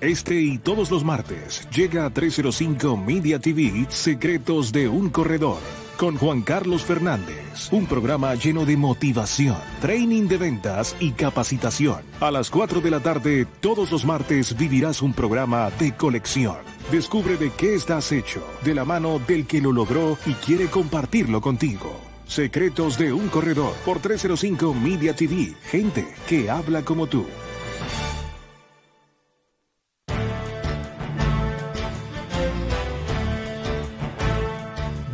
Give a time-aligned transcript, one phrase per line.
[0.00, 5.58] Este y todos los martes llega a 305 Media TV Secretos de un Corredor
[5.98, 12.00] con Juan Carlos Fernández, un programa lleno de motivación, training de ventas y capacitación.
[12.20, 16.56] A las 4 de la tarde, todos los martes vivirás un programa de colección.
[16.90, 21.42] Descubre de qué estás hecho, de la mano del que lo logró y quiere compartirlo
[21.42, 22.00] contigo.
[22.26, 27.26] Secretos de un Corredor por 305 Media TV, gente que habla como tú.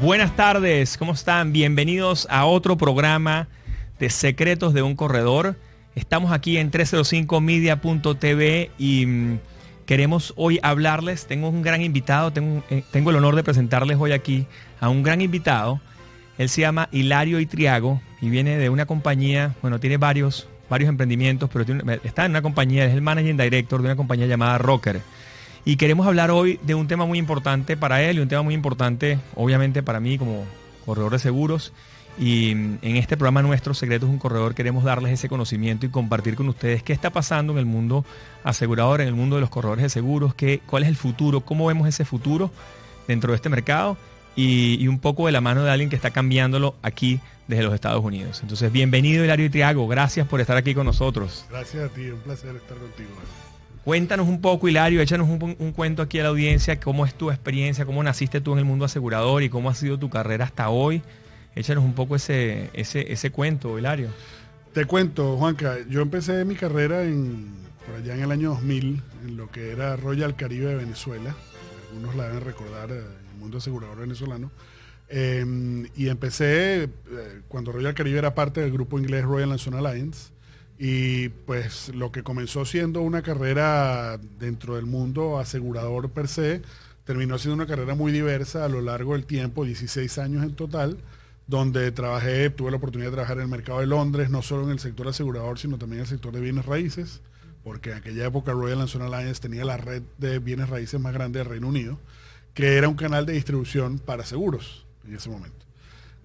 [0.00, 1.54] Buenas tardes, ¿cómo están?
[1.54, 3.48] Bienvenidos a otro programa
[3.98, 5.56] de Secretos de un Corredor.
[5.94, 9.38] Estamos aquí en 305media.tv y mm,
[9.86, 11.26] queremos hoy hablarles.
[11.26, 14.46] Tengo un gran invitado, tengo, eh, tengo, el honor de presentarles hoy aquí
[14.80, 15.80] a un gran invitado.
[16.36, 21.48] Él se llama Hilario Itriago y viene de una compañía, bueno, tiene varios, varios emprendimientos,
[21.50, 21.64] pero
[22.04, 25.00] está en una compañía, es el managing director de una compañía llamada Rocker.
[25.68, 28.54] Y queremos hablar hoy de un tema muy importante para él y un tema muy
[28.54, 30.44] importante, obviamente, para mí como
[30.84, 31.72] corredor de seguros.
[32.20, 36.36] Y mm, en este programa nuestro, Secretos un Corredor, queremos darles ese conocimiento y compartir
[36.36, 38.04] con ustedes qué está pasando en el mundo
[38.44, 41.66] asegurador, en el mundo de los corredores de seguros, qué, cuál es el futuro, cómo
[41.66, 42.52] vemos ese futuro
[43.08, 43.96] dentro de este mercado
[44.36, 48.04] y, un poco de la mano de alguien que está cambiándolo aquí desde los Estados
[48.04, 48.38] Unidos.
[48.40, 51.44] Entonces, bienvenido Hilario Triago, gracias por estar aquí con nosotros.
[51.50, 53.10] Gracias a ti, un placer estar contigo.
[53.86, 57.86] Cuéntanos un poco, Hilario, échanos un, cuento aquí a la audiencia, cómo es tu experiencia,
[57.86, 61.02] cómo naciste tú en el mundo asegurador y cómo ha sido tu carrera hasta hoy.
[61.54, 64.08] Échanos un poco ese, ese, ese cuento, Hilario.
[64.72, 67.04] Te cuento, Juanca, yo empecé mi carrera
[67.86, 71.36] por allá en el año 2000, en lo que era Royal Caribe de Venezuela.
[71.90, 74.50] Algunos la deben recordar, eh, el mundo asegurador venezolano.
[75.08, 76.90] Em, y empecé eh,
[77.46, 80.32] cuando Royal Caribe era parte del grupo inglés Royal National Alliance
[80.78, 86.62] y pues lo que comenzó siendo una carrera dentro del mundo asegurador per se,
[87.04, 90.98] terminó siendo una carrera muy diversa a lo largo del tiempo, 16 años en total,
[91.46, 94.70] donde trabajé, tuve la oportunidad de trabajar en el mercado de Londres, no solo en
[94.70, 97.20] el sector asegurador, sino también en el sector de bienes raíces,
[97.62, 101.38] porque en aquella época Royal National Alliance tenía la red de bienes raíces más grande
[101.38, 101.98] del Reino Unido,
[102.52, 105.65] que era un canal de distribución para seguros en ese momento.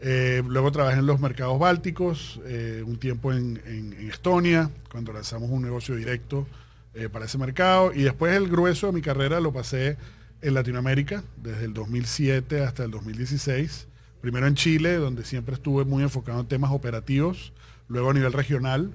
[0.03, 3.61] Eh, luego trabajé en los mercados bálticos, eh, un tiempo en,
[4.09, 6.47] Estonia, cuando lanzamos un negocio directo
[6.95, 7.93] eh, para ese mercado.
[7.93, 9.97] Y después el grueso de mi carrera lo pasé
[10.41, 13.87] en Latinoamérica, desde el 2007 hasta el 2016.
[14.21, 17.53] Primero en Chile, donde siempre estuve muy enfocado en temas operativos.
[17.87, 18.91] Luego a nivel regional,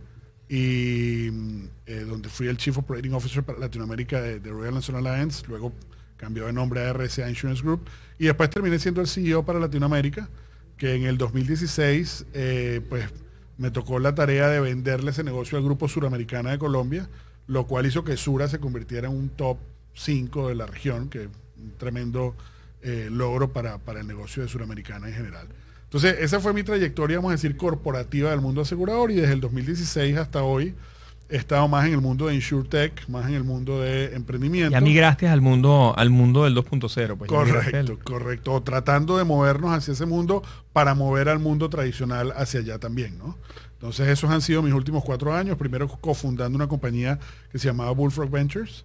[0.49, 1.29] y
[1.87, 5.45] donde fui el Chief Operating Officer para Latinoamérica de, de Royal National Alliance.
[5.49, 5.73] Luego
[6.17, 7.83] cambió de nombre a RCA Insurance Group.
[8.19, 10.29] Y después terminé siendo el CEO para Latinoamérica
[10.77, 13.05] que en el 2016 eh, pues
[13.59, 17.09] me tocó la tarea de venderle ese negocio al Grupo Suramericana de Colombia,
[17.47, 19.59] lo cual hizo que Sura se convirtiera en un top
[19.95, 21.29] 5 de la región, que es
[21.59, 22.35] un tremendo
[22.83, 25.49] eh, logro para, para el negocio de Suramericana en general.
[25.85, 29.41] Entonces, esa fue mi trayectoria, vamos a decir, corporativa del mundo asegurador y desde el
[29.41, 30.75] 2016 hasta hoy
[31.29, 34.71] he estado más en el mundo de InsurTech, más en el mundo de emprendimiento.
[34.71, 37.17] Ya migraste al mundo, al mundo del 2.0.
[37.17, 38.63] Pues correcto, correcto.
[38.63, 40.43] Tratando de movernos hacia ese mundo
[40.73, 43.37] para mover al mundo tradicional hacia allá también, ¿no?
[43.73, 45.59] Entonces esos han sido mis últimos cuatro años.
[45.59, 47.19] Primero cofundando una compañía
[47.51, 48.85] que se llamaba Bullfrog Ventures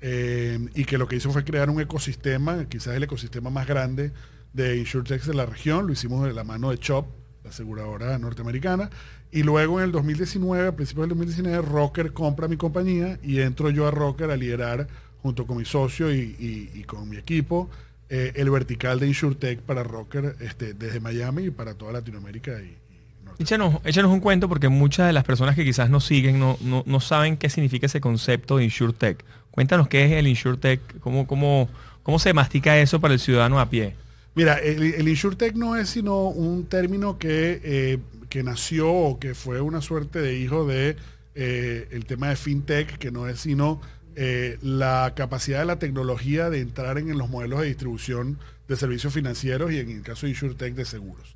[0.00, 4.12] eh, y que lo que hizo fue crear un ecosistema, quizás el ecosistema más grande
[4.52, 5.86] de InsurTech de la región.
[5.86, 7.06] Lo hicimos de la mano de Chop,
[7.48, 8.90] aseguradora norteamericana.
[9.30, 13.70] Y luego en el 2019, a principios del 2019, Rocker compra mi compañía y entro
[13.70, 14.88] yo a Rocker a liderar
[15.22, 17.68] junto con mi socio y, con mi equipo
[18.08, 22.76] eh, el vertical de InsurTech para Rocker este, desde Miami y para toda Latinoamérica y,
[23.38, 27.00] Échanos, échanos, un cuento porque muchas de las personas que quizás nos siguen no, no,
[27.00, 29.24] saben qué significa ese concepto de InsurTech.
[29.52, 31.68] Cuéntanos qué es el InsurTech, cómo, cómo,
[32.02, 33.94] cómo se mastica eso para el ciudadano a pie.
[34.38, 39.34] Mira, el, el InsurTech no es sino un término que eh, que nació o que
[39.34, 40.96] fue una suerte de hijo de
[41.34, 43.80] eh, tema de fintech, que no es sino
[44.16, 49.14] eh, la capacidad de la tecnología de entrar en, los modelos de distribución de servicios
[49.14, 51.34] financieros y en el caso de InsurTech de seguros.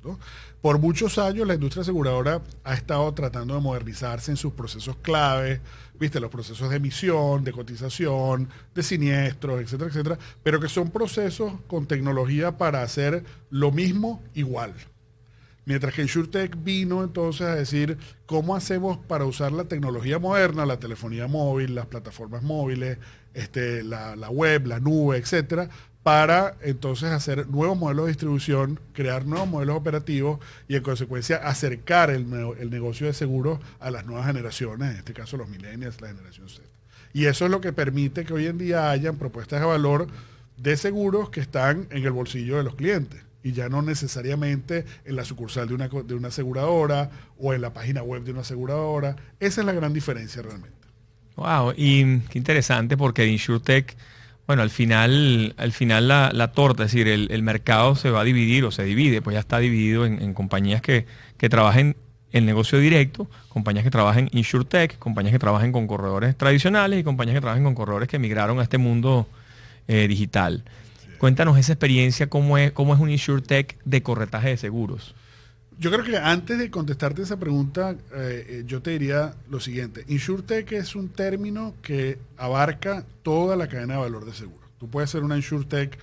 [0.61, 5.61] Por muchos años la industria aseguradora ha estado tratando de modernizarse en sus procesos clave,
[5.99, 11.53] viste, los procesos de emisión, de cotización, de siniestros, etcétera, etcétera, pero que son procesos
[11.67, 14.73] con tecnología para hacer lo mismo igual.
[15.65, 20.79] Mientras que InsurTech vino entonces a decir cómo hacemos para usar la tecnología moderna, la
[20.79, 22.97] telefonía móvil, las plataformas móviles,
[23.33, 25.69] este, la, web, la nube, etcétera,
[26.03, 32.09] para entonces hacer nuevos modelos de distribución, crear nuevos modelos operativos y en consecuencia acercar
[32.09, 32.27] el,
[32.59, 36.49] el negocio de seguros a las nuevas generaciones, en este caso los millennials, la generación
[36.49, 36.61] Z.
[37.13, 40.07] Y eso es lo que permite que hoy en día hayan propuestas de valor
[40.57, 45.15] de seguros que están en el bolsillo de los clientes y ya no necesariamente en
[45.17, 45.75] la sucursal de
[46.15, 49.17] una, aseguradora o en la página web de una aseguradora.
[49.39, 50.77] Esa es la gran diferencia realmente.
[51.35, 53.97] Wow, y qué interesante porque InsurTech,
[54.45, 58.65] bueno, al final, al final la, torta, es decir, el, mercado se va a dividir
[58.65, 61.05] o se divide, pues ya está dividido en, compañías que,
[61.37, 61.95] que trabajen
[62.33, 67.35] en negocio directo, compañías que trabajen InsurTech, compañías que trabajen con corredores tradicionales y compañías
[67.35, 69.27] que trabajen con corredores que migraron a este mundo
[69.87, 70.63] eh, digital.
[71.19, 75.15] Cuéntanos esa experiencia, cómo es, cómo es un InsurTech de corretaje de seguros.
[75.79, 80.05] Yo creo que antes de contestarte esa pregunta, eh, eh, yo te diría lo siguiente.
[80.07, 84.69] InsurTech es un término que abarca toda la cadena de valor de seguros.
[84.79, 85.97] Tú puedes ser una InsurTech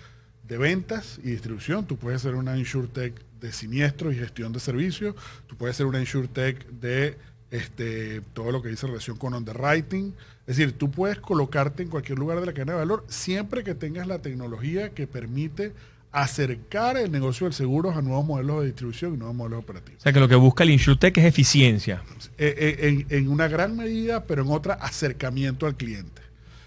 [0.49, 5.14] de ventas y distribución, tú puedes ser una InsurTech de siniestros y gestión de servicios,
[5.46, 7.17] tú puedes ser una InsurTech de
[7.50, 10.14] este, todo lo que dice relación con underwriting.
[10.46, 13.75] Es decir, tú puedes colocarte en cualquier lugar de la cadena de valor siempre que
[13.75, 15.72] tengas la tecnología que permite
[16.12, 20.01] acercar el negocio del seguro a nuevos modelos de distribución y nuevos modelos operativos.
[20.01, 22.03] O sea que lo que busca el InsurTech es eficiencia.
[22.37, 26.23] Eh, eh, en, una gran medida, pero en otra acercamiento al cliente.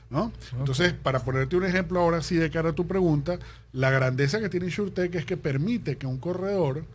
[0.09, 0.31] ¿no?
[0.57, 3.39] Entonces, para ponerte un ejemplo ahora sí de cara a tu pregunta,
[3.73, 6.85] la grandeza que tiene InsurTech es que permite que un corredor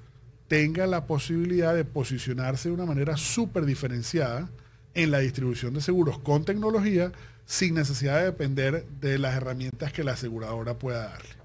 [0.46, 4.48] tenga la posibilidad de posicionarse de una manera súper diferenciada
[4.94, 7.12] en la distribución de seguros con tecnología
[7.44, 11.37] sin necesidad de depender de las herramientas que la aseguradora pueda darle.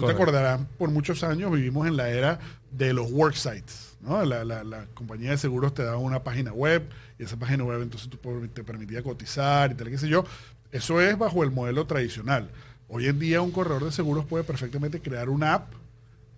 [0.00, 2.38] Tú te acordarás, por muchos años vivimos en la era
[2.70, 3.96] de los worksites.
[4.00, 4.24] ¿no?
[4.24, 6.88] La, compañía de seguros te daba una página web
[7.18, 8.08] y esa página web entonces
[8.54, 10.24] te permitía cotizar y tal, qué sé yo.
[10.72, 12.50] Eso es bajo el modelo tradicional.
[12.88, 15.72] Hoy en día un corredor de seguros puede perfectamente crear una app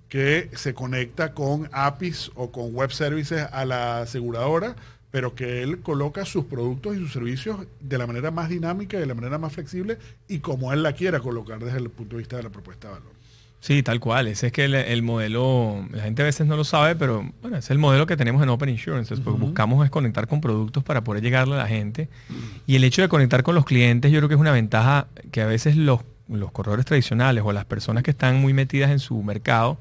[0.09, 4.77] que se conecta con APIs o con web services a la aseguradora,
[5.11, 9.07] pero que él coloca sus productos y sus servicios de la manera más dinámica de
[9.07, 9.99] la manera más flexible
[10.29, 12.95] y como él la quiera colocar desde el punto de vista de la propuesta de
[12.95, 13.22] valor.
[13.63, 14.27] Sí, tal cual.
[14.27, 17.71] Ese es que el, modelo, la gente a veces no lo sabe, pero bueno, es
[17.71, 19.17] el modelo que tenemos en Open Insurance.
[19.19, 22.09] Porque buscamos es conectar con productos para poder llegarle a la gente.
[22.67, 25.43] Y el hecho de conectar con los clientes, yo creo que es una ventaja que
[25.43, 29.23] a veces los, los corredores tradicionales o las personas que están muy metidas en su
[29.23, 29.79] mercado,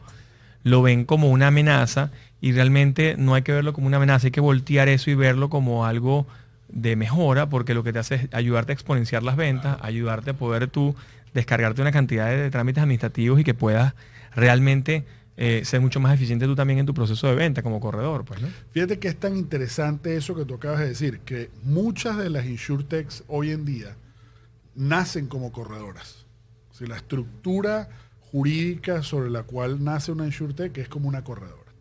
[0.64, 4.32] lo ven como una amenaza y realmente no hay que verlo como una amenaza, hay
[4.32, 6.28] que voltear eso y verlo como algo
[6.70, 10.34] de mejora, porque lo que te hace es ayudarte a exponenciar las ventas, ayudarte a
[10.36, 10.96] poder tú
[11.34, 13.94] descargarte una cantidad de, trámites administrativos y que puedas
[14.36, 15.06] realmente
[15.38, 18.26] eh, ser mucho más eficiente tú también en tu proceso de venta como corredor.
[18.26, 18.42] Pues,
[18.72, 22.46] Fíjate que es tan interesante eso que tú acabas de decir, que muchas de las
[22.46, 23.96] insurtechs hoy en día
[24.76, 26.26] nacen como corredoras.
[26.72, 27.90] si la estructura
[28.32, 31.72] jurídica sobre la cual nace una insurtech es como una corredora.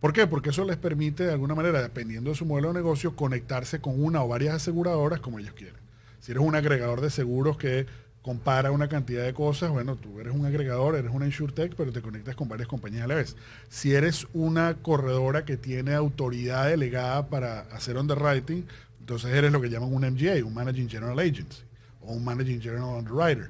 [0.00, 0.26] ¿Por qué?
[0.26, 4.02] Porque eso les permite de alguna manera, dependiendo de su modelo de negocio, conectarse con
[4.02, 5.80] una o varias aseguradoras como ellos quieren.
[6.20, 7.86] Si eres un agregador de seguros que
[8.28, 12.02] compara una cantidad de cosas, bueno, tú eres un agregador, eres una insurtech, pero te
[12.02, 13.36] conectas con varias compañías a la vez.
[13.70, 18.66] Si eres una corredora que tiene autoridad delegada para hacer underwriting,
[19.00, 21.62] entonces eres lo que llaman un MGA, un Managing General Agency,
[22.02, 23.48] o un Managing General Underwriter.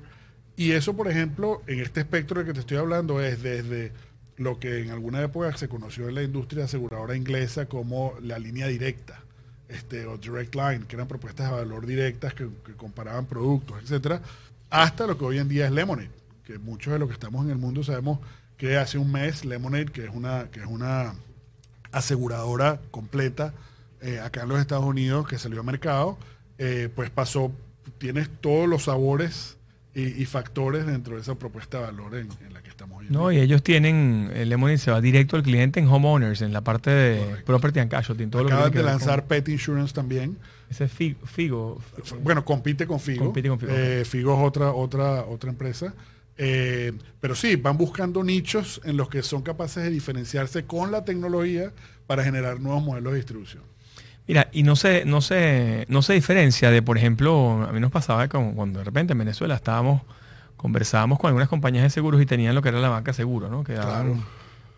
[0.55, 3.91] Y eso, por ejemplo, en este espectro de que te estoy hablando, es desde
[4.37, 8.69] lo que en alguna época se conoció en la industria aseguradora inglesa como la línea
[8.69, 9.25] directa,
[9.69, 14.23] este, o direct line, que eran propuestas de valor directas que, comparaban productos, etcétera,
[14.71, 16.11] hasta lo que hoy en día es Lemonade,
[16.45, 18.21] que muchos de los que estamos en el mundo sabemos
[18.57, 21.15] que hace un mes Lemonade, que es una, que es una
[21.93, 23.55] aseguradora completa
[24.01, 26.19] eh, acá en los Estados Unidos que salió a mercado,
[26.59, 27.53] eh, pues pasó,
[27.99, 29.57] tienes todos los sabores
[29.95, 33.19] y, factores dentro de esa propuesta de valor en, la que estamos viendo.
[33.19, 36.61] No, y ellos tienen, el Lemonade se va directo al cliente en homeowners, en la
[36.61, 38.27] parte de property and casualty.
[38.29, 40.39] Todo Acaban de lanzar Pet Insurance también.
[40.71, 41.81] Ese es Figo.
[42.23, 43.25] Bueno, compite con Figo.
[43.25, 43.73] Compite con Figo.
[43.75, 45.95] Eh, Figo es otra, otra, otra empresa.
[46.37, 51.05] Eh, pero sí, van buscando nichos en los que son capaces de diferenciarse con la
[51.05, 51.73] tecnología
[52.07, 53.63] para generar nuevos modelos de distribución.
[54.29, 57.91] Mira, y no se, no se, no se diferencia de, por ejemplo, a mí nos
[57.91, 60.03] pasaba cuando de repente en Venezuela estábamos,
[60.57, 63.65] conversábamos con algunas compañías de seguros y tenían lo que era la banca seguro, ¿no?
[63.65, 63.79] Que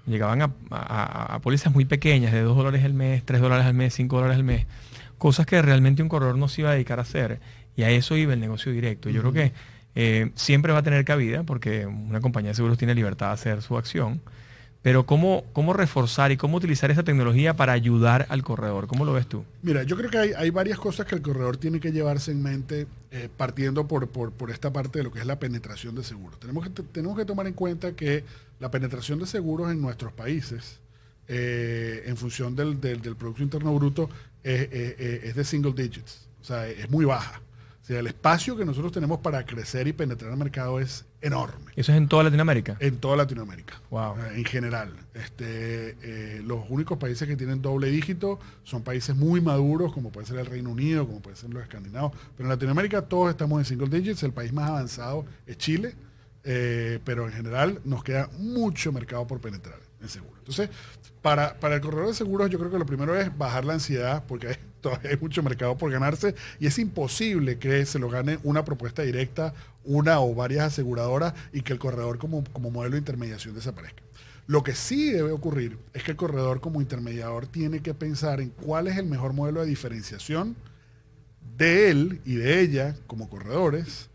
[0.06, 3.92] llegaban a, a, pólizas muy pequeñas, de 2 dólares al mes, 3 dólares al mes,
[3.94, 4.66] 5 dólares al mes,
[5.20, 7.38] cosas que realmente un corredor no se iba a dedicar a hacer.
[7.76, 9.08] Y a eso iba el negocio directo.
[9.08, 9.52] Yo creo que
[9.94, 13.62] eh, siempre va a tener cabida porque una compañía de seguros tiene libertad de hacer
[13.62, 14.20] su acción
[14.82, 18.86] pero ¿cómo, ¿cómo reforzar y cómo utilizar esa tecnología para ayudar al corredor?
[18.86, 19.44] ¿Cómo lo ves tú?
[19.62, 22.86] Mira, yo creo que hay, varias cosas que el corredor tiene que llevarse en mente
[23.10, 24.08] eh, partiendo por,
[24.50, 26.40] esta parte de lo que es la penetración de seguros.
[26.40, 28.24] Tenemos que, tenemos que tomar en cuenta que
[28.58, 30.80] la penetración de seguros en nuestros países,
[31.28, 32.78] eh, en función del,
[33.16, 34.08] Producto Interno Bruto,
[34.42, 37.40] es, de single digits, o sea, es muy baja.
[37.82, 41.72] sea, el espacio que nosotros tenemos para crecer y penetrar el mercado es enorme.
[41.76, 42.76] ¿Eso es en toda Latinoamérica?
[42.80, 43.80] En toda Latinoamérica.
[43.90, 44.16] Wow.
[44.18, 44.92] Eh, En general.
[45.12, 50.26] Este, eh, los únicos países que tienen doble dígito son países muy maduros, como puede
[50.26, 52.12] ser el Reino Unido, como puede ser los escandinavos.
[52.36, 54.22] Pero en Latinoamérica todos estamos en single digits.
[54.22, 55.94] El país más avanzado es Chile.
[56.44, 60.70] eh, pero en general nos queda mucho mercado por penetrar Entonces,
[61.22, 64.24] para, para el corredor de seguros, yo creo que lo primero es bajar la ansiedad,
[64.26, 68.38] porque hay, todavía hay mucho mercado por ganarse y es imposible que se lo gane
[68.42, 69.52] una propuesta directa,
[69.84, 74.02] una o varias aseguradoras y que el corredor como, como modelo de intermediación desaparezca.
[74.46, 78.50] Lo que sí debe ocurrir es que el corredor como intermediador tiene que pensar en
[78.50, 80.56] cuál es el mejor modelo de diferenciación
[81.56, 84.08] de él y de ella como corredores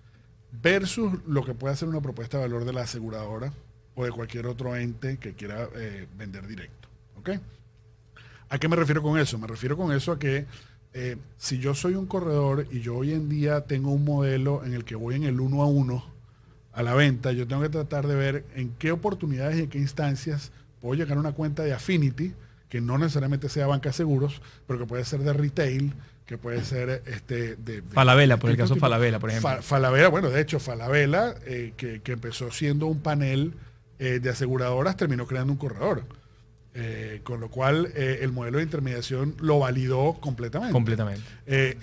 [0.51, 3.53] versus lo que puede hacer una propuesta de valor de la aseguradora
[3.95, 6.87] o de cualquier otro ente que quiera eh, vender directo.
[7.17, 7.29] ¿ok?
[8.49, 9.37] ¿A qué me refiero con eso?
[9.39, 10.45] Me refiero con eso a que
[10.93, 14.73] eh, si yo soy un corredor y yo hoy en día tengo un modelo en
[14.73, 16.05] el que voy en el uno a uno
[16.73, 19.77] a la venta, yo tengo que tratar de ver en qué oportunidades y en qué
[19.77, 22.33] instancias puedo llegar a una cuenta de Affinity,
[22.69, 25.93] que no necesariamente sea banca de seguros, pero que puede ser de retail,
[26.25, 29.49] que puede ser este, de, de- Falabella, por el caso tipo- Falabella, por ejemplo.
[29.49, 33.53] Fa- Falabella, bueno, de hecho, Falabella, eh, que, que empezó siendo un panel
[33.99, 36.03] eh, de aseguradoras, terminó creando un corredor.
[36.73, 40.73] Eh, con lo cual, eh, el modelo de intermediación lo validó completamente.
[40.73, 41.23] Completamente.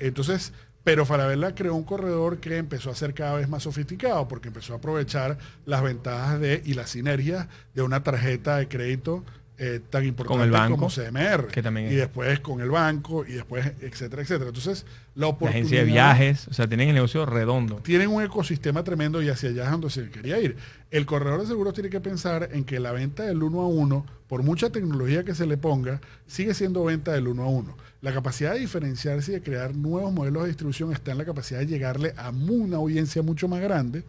[0.01, 0.53] Entonces,
[0.85, 4.75] pero Falabella creó un corredor que empezó a ser cada vez más sofisticado porque empezó
[4.75, 9.25] a aprovechar las ventajas de y las sinergias de una tarjeta de crédito
[9.59, 11.47] eh, tan importante el banco, como CMR.
[11.49, 11.97] que también y es.
[11.97, 14.49] después con el banco y después, etcétera, etcétera.
[14.49, 15.57] Entonces, la La oportunidad...
[15.57, 17.77] agencia de viajes, o sea, tienen el negocio redondo.
[17.77, 20.57] Tienen un ecosistema tremendo y hacia allá es donde se quería ir.
[20.91, 24.05] El corredor de seguros tiene que pensar en que la venta del uno a uno,
[24.27, 27.77] por mucha tecnología que se le ponga, sigue siendo venta del uno a uno.
[28.01, 31.61] La capacidad de diferenciarse y de crear nuevos modelos de distribución está en la capacidad
[31.61, 34.03] de llegarle a una audiencia mucho más grande.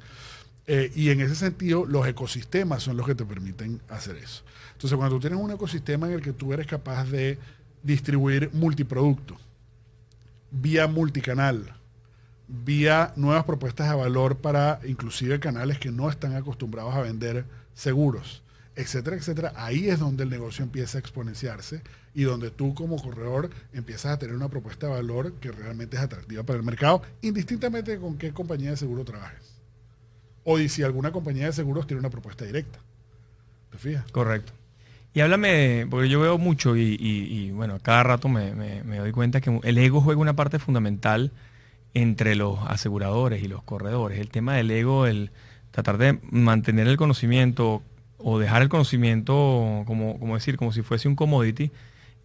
[0.65, 4.43] eh, y en ese sentido, los ecosistemas son los que te permiten hacer eso.
[4.83, 7.39] Entonces, cuando tú tienes un ecosistema en el que tú eres capaz de
[7.83, 9.37] distribuir multiproducto,
[10.51, 11.73] vía multicanal,
[12.49, 18.43] vía nuevas propuestas de valor para inclusive canales que no están acostumbrados a vender seguros,
[18.75, 19.53] etcétera, etcétera.
[19.55, 21.81] Ahí es donde el negocio empieza a exponenciarse
[22.13, 26.03] y donde tú como corredor empiezas a tener una propuesta de valor que realmente es
[26.03, 29.53] atractiva para el mercado, indistintamente con qué compañía de seguro trabajes.
[30.43, 32.79] O si alguna compañía de seguros tiene una propuesta directa.
[33.71, 34.11] ¿Te fijas?
[34.11, 34.51] Correcto.
[35.13, 38.97] Y háblame, porque yo veo mucho y, y- y, bueno, cada rato me, me- me
[38.97, 41.31] doy cuenta que el ego juega una parte fundamental
[41.93, 44.19] entre los aseguradores y los corredores.
[44.19, 45.31] El tema del ego, el
[45.71, 47.83] tratar de mantener el conocimiento
[48.17, 51.71] o dejar el conocimiento, como, decir, como si fuese un commodity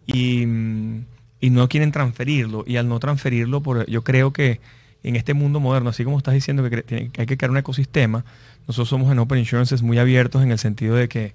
[0.07, 2.63] y, no quieren transferirlo.
[2.67, 4.59] Y al no transferirlo, por, yo creo que
[5.03, 8.25] en este mundo moderno, así como estás diciendo que, que hay que crear un ecosistema,
[8.67, 11.33] nosotros somos en Open Insurances muy abiertos en el sentido de que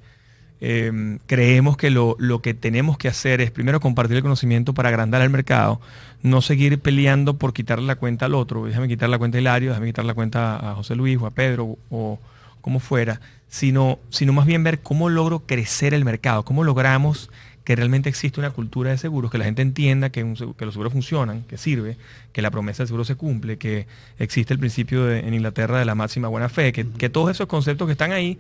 [0.61, 4.89] eh, creemos que lo, lo que tenemos que hacer es primero compartir el conocimiento para
[4.89, 5.81] agrandar el mercado,
[6.23, 9.71] no seguir peleando por quitarle la cuenta al otro, déjame quitar la cuenta a Hilario,
[9.71, 12.19] déjame quitar la cuenta a José Luis o a Pedro o
[12.61, 17.31] como fuera, sino, sino más bien ver cómo logro crecer el mercado, cómo logramos
[17.63, 21.43] que realmente existe una cultura de seguros, que la gente entienda que los seguros funcionan,
[21.43, 21.97] que sirve,
[22.33, 23.87] que la promesa del seguro se cumple, que
[24.19, 27.47] existe el principio de- en Inglaterra de la máxima buena fe, que, que todos esos
[27.47, 28.39] conceptos que están ahí,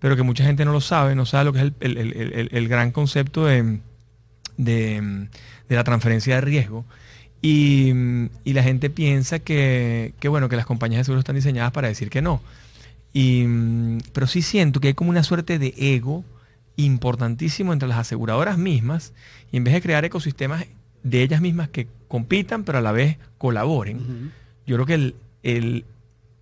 [0.00, 2.32] pero que mucha gente no lo sabe, no sabe lo que es el, el- el-
[2.32, 3.80] el- el gran concepto de,
[4.56, 5.28] de-
[5.68, 6.84] de la transferencia de riesgo.
[7.40, 7.92] Y,
[8.44, 11.86] y la gente piensa que, que, bueno, que las compañías de seguros están diseñadas para
[11.88, 12.40] decir que no.
[13.12, 13.44] Y,
[14.12, 16.24] pero sí siento que hay como una suerte de ego
[16.76, 19.12] importantísimo entre las aseguradoras mismas
[19.52, 20.64] y en vez de crear ecosistemas
[21.02, 24.32] de ellas mismas que compitan pero a la vez colaboren,
[24.66, 25.84] yo creo que el, el,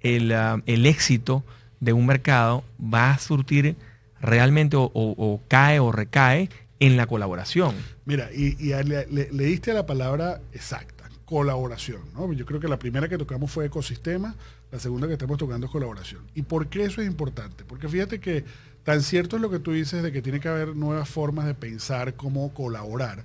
[0.00, 1.44] el, ah, el éxito
[1.86, 3.76] de un mercado va a surtir
[4.20, 6.50] realmente o, cae o recae
[6.80, 7.76] en la colaboración.
[8.04, 12.00] Mira, y, y le, diste la palabra exacta, colaboración.
[12.14, 12.30] ¿no?
[12.32, 14.34] Yo creo que la primera que tocamos fue ecosistema,
[14.72, 16.22] la segunda que estamos tocando es colaboración.
[16.34, 17.64] ¿Y por qué eso es importante?
[17.64, 18.44] Porque fíjate que
[18.82, 21.54] tan cierto es lo que tú dices de que tiene que haber nuevas formas de
[21.54, 23.22] pensar cómo colaborar.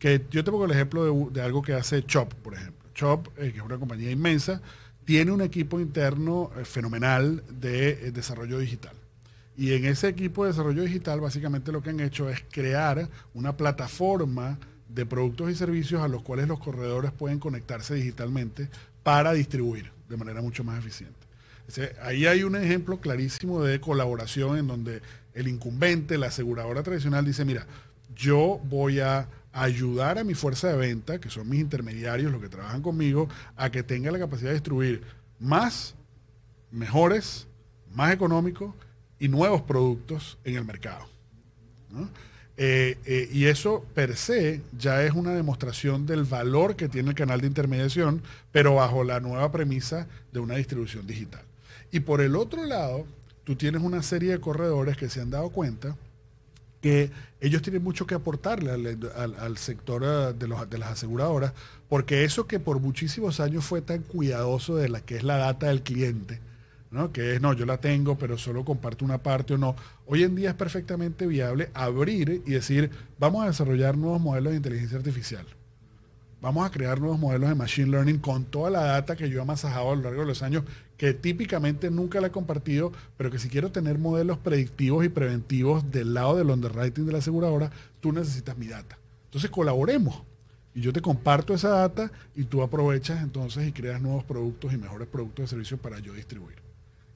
[0.00, 2.90] Que yo te pongo el ejemplo de algo que hace Chop, por ejemplo.
[2.92, 4.60] Chop, eh, que es una compañía inmensa,
[5.10, 8.92] tiene un equipo interno eh, fenomenal de eh, desarrollo digital.
[9.56, 13.56] Y en ese equipo de desarrollo digital básicamente lo que han hecho es crear una
[13.56, 18.68] plataforma de productos y servicios a los cuales los corredores pueden conectarse digitalmente
[19.02, 21.18] para distribuir de manera mucho más eficiente.
[22.04, 25.02] Ahí hay un ejemplo clarísimo de colaboración en donde
[25.34, 27.66] el incumbente, la aseguradora tradicional dice, mira,
[28.14, 32.48] yo voy a ayudar a mi fuerza de venta, que son mis intermediarios, los que
[32.48, 35.02] trabajan conmigo, a que tenga la capacidad de distribuir
[35.38, 35.94] más,
[36.70, 37.46] mejores,
[37.92, 38.74] más económicos
[39.18, 41.06] y nuevos productos en el mercado.
[42.56, 47.14] Eh, eh, y eso per se ya es una demostración del valor que tiene el
[47.14, 51.42] canal de intermediación, pero bajo la nueva premisa de una distribución digital.
[51.90, 53.06] Y por el otro lado,
[53.44, 55.96] tú tienes una serie de corredores que se han dado cuenta
[56.80, 57.10] que
[57.40, 61.52] ellos tienen mucho que aportarle al, sector eh, de, de, las aseguradoras,
[61.88, 65.68] porque eso que por muchísimos años fue tan cuidadoso de la que es la data
[65.68, 66.40] del cliente,
[66.90, 67.12] ¿no?
[67.12, 69.76] que es, no, yo la tengo, pero solo comparto una parte o no.
[70.06, 74.56] Hoy en día es perfectamente viable abrir y decir, vamos a desarrollar nuevos modelos de
[74.58, 75.46] inteligencia artificial.
[76.40, 79.42] Vamos a crear nuevos modelos de machine learning con toda la data que yo he
[79.42, 80.64] amasajado a lo largo de los años,
[80.96, 85.90] que típicamente nunca la he compartido, pero que si quiero tener modelos predictivos y preventivos
[85.90, 87.70] del lado del underwriting de la aseguradora,
[88.00, 88.98] tú necesitas mi data.
[89.26, 90.22] Entonces colaboremos.
[90.74, 94.76] Y yo te comparto esa data y tú aprovechas entonces y creas nuevos productos y
[94.76, 96.56] mejores productos de servicio para yo distribuir.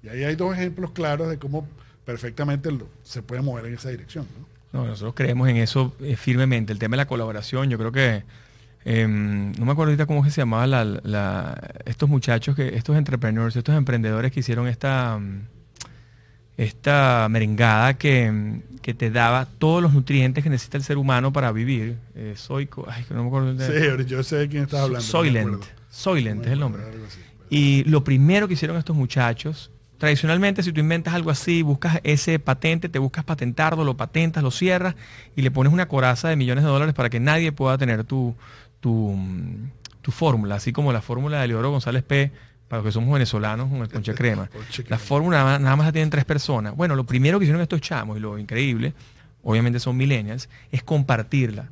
[0.03, 1.67] Y ahí hay dos ejemplos claros de cómo
[2.05, 2.69] perfectamente
[3.05, 4.27] se puede mover en esa dirección.
[4.73, 4.85] ¿no?
[4.87, 6.73] nosotros creemos en eso eh, firmemente.
[6.73, 8.25] El tema de la colaboración, yo creo que,
[8.85, 14.33] em, no me acuerdo ahorita cómo se llamaba estos muchachos, que estos entrepreneurs, estos emprendedores
[14.33, 15.21] que hicieron esta,
[16.57, 21.97] esta merengada que, te daba todos los nutrientes que necesita el ser humano para vivir.
[22.15, 23.59] Eh, soy, ay, no me acuerdo.
[23.59, 25.01] Sí, yo sé de quién estás hablando.
[25.01, 25.65] Soylent.
[25.91, 26.83] Soylent es el nombre.
[27.49, 29.71] Y lo primero que hicieron estos muchachos
[30.05, 34.51] Tradicionalmente, si tú inventas algo así, buscas ese patente, te buscas patentarlo, lo patentas, lo
[34.51, 34.97] cierras
[35.37, 38.35] y le pones una coraza de millones de dólares para que nadie pueda tener tu,
[40.03, 42.31] tu, fórmula, así como la fórmula de Leodoro González P.
[42.69, 44.51] Para los que somos venezolanos con el ponche crema.
[44.89, 46.75] la fórmula nada más la tienen tres personas.
[46.75, 48.95] Bueno, lo primero que hicieron estos chamos, y lo increíble,
[49.43, 51.71] obviamente son millennials, es compartirla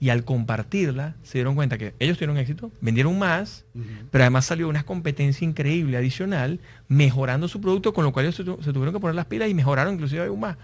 [0.00, 3.66] y al compartirla se dieron cuenta que ellos tuvieron éxito, vendieron más,
[4.10, 8.44] pero además salió una competencia increíble adicional, mejorando su producto, con lo cual ellos se,
[8.44, 10.56] tuvieron que poner las pilas y mejoraron inclusive aún más.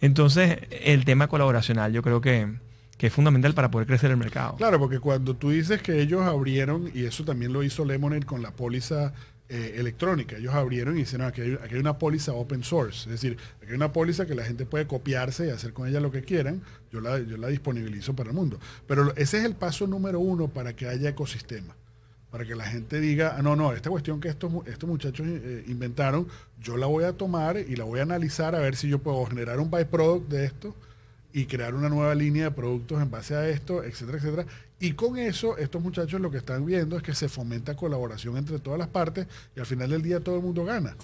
[0.00, 2.48] Entonces, el tema colaboracional yo creo que,
[2.98, 4.56] que es fundamental para poder crecer el mercado.
[4.56, 8.42] Claro, porque cuando tú dices que ellos abrieron, y eso también lo hizo Lemonade con
[8.42, 9.14] la póliza
[9.48, 10.36] eh, electrónica.
[10.36, 13.92] Ellos abrieron y dijeron, aquí hay, una póliza open source, es decir, aquí hay una
[13.92, 16.60] póliza que la gente puede copiarse y hacer con ella lo que quieran,
[16.92, 18.58] yo la, yo la disponibilizo para el mundo.
[18.86, 21.76] Pero ese es el paso número uno para que haya ecosistema,
[22.30, 25.64] para que la gente diga, ah, no, no, esta cuestión que estos, estos muchachos eh,
[25.68, 26.26] inventaron,
[26.60, 29.24] yo la voy a tomar y la voy a analizar a ver si yo puedo
[29.24, 30.74] generar un byproduct de esto
[31.32, 34.46] y crear una nueva línea de productos en base a esto, etcétera, etcétera.
[34.80, 38.58] Y con eso, estos muchachos lo que están viendo es que se fomenta colaboración entre
[38.58, 40.96] todas las partes y al final del día todo el mundo gana.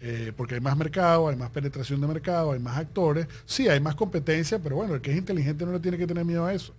[0.00, 3.26] Eh, porque hay más mercado, hay más penetración de mercado, hay más actores.
[3.46, 6.24] Sí, hay más competencia, pero bueno, el que es inteligente no le tiene que tener
[6.24, 6.74] miedo a eso.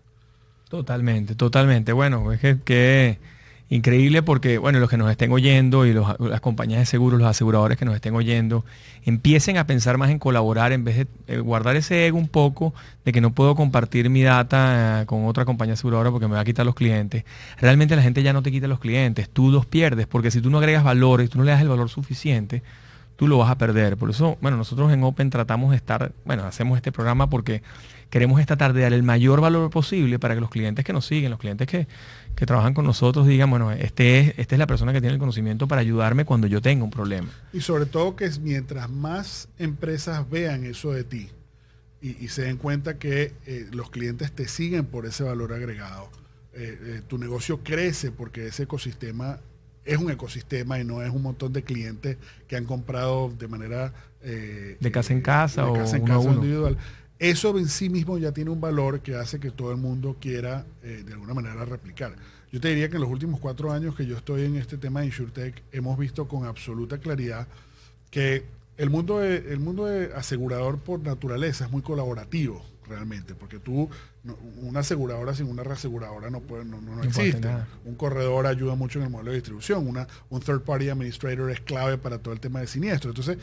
[0.70, 1.92] Totalmente, totalmente.
[1.94, 3.20] Bueno, es que, que
[3.69, 7.78] increíble porque, bueno, los que nos estén oyendo y las compañías de seguros, los aseguradores
[7.78, 8.63] que nos estén oyendo,
[9.04, 12.73] empiecen a pensar más en colaborar en vez de eh, guardar ese ego un poco
[13.04, 16.45] de que no puedo compartir mi data con otra compañía aseguradora porque me va a
[16.45, 17.23] quitar los clientes.
[17.58, 20.49] Realmente la gente ya no te quita los clientes, tú los pierdes porque si tú
[20.49, 22.62] no agregas valor y tú no le das el valor suficiente,
[23.15, 23.97] tú lo vas a perder.
[23.97, 27.63] Por eso, bueno, nosotros en Open tratamos de estar, bueno, hacemos este programa porque
[28.10, 31.32] queremos esta tarde dar el mayor valor posible para que los clientes que nos siguen,
[31.32, 31.88] los clientes que,
[32.36, 35.19] que trabajan con nosotros digan, bueno, este es, esta es la persona que tiene el
[35.19, 37.30] conocimiento para ayudarme cuando yo tenga un problema.
[37.54, 41.30] Y sobre todo que es mientras más empresas vean eso de ti
[42.02, 46.10] y, se den cuenta que eh, los clientes te siguen por ese valor agregado,
[46.54, 49.39] eh, eh, tu negocio crece porque ese ecosistema
[49.86, 52.17] es un ecosistema y no es un montón de clientes
[52.48, 53.93] que han comprado de manera...
[54.21, 56.78] de casa en casa o casa en casa individual.
[57.17, 60.65] Eso en sí mismo ya tiene un valor que hace que todo el mundo quiera
[60.84, 62.15] de alguna manera replicar.
[62.51, 65.01] Yo te diría que en los últimos cuatro años que yo estoy en este tema
[65.01, 67.47] de InsurTech, hemos visto con absoluta claridad
[68.12, 68.45] que
[68.78, 73.89] el mundo de, el mundo de asegurador por naturaleza es muy colaborativo realmente, porque tú,
[74.62, 77.49] una aseguradora sin una reaseguradora no, puede, no, no, existe.
[77.84, 81.62] Un corredor ayuda mucho en el modelo de distribución, una, un third party administrator es
[81.62, 83.10] clave para todo el tema de siniestro.
[83.10, 83.38] Entonces,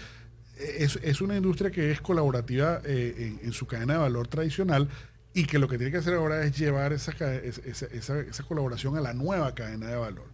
[0.79, 4.89] es, es una industria que es colaborativa eh, en, su cadena de valor tradicional
[5.35, 9.15] y que lo que tiene que hacer ahora es llevar esa, esa, colaboración a la
[9.15, 10.27] nueva cadena de valor.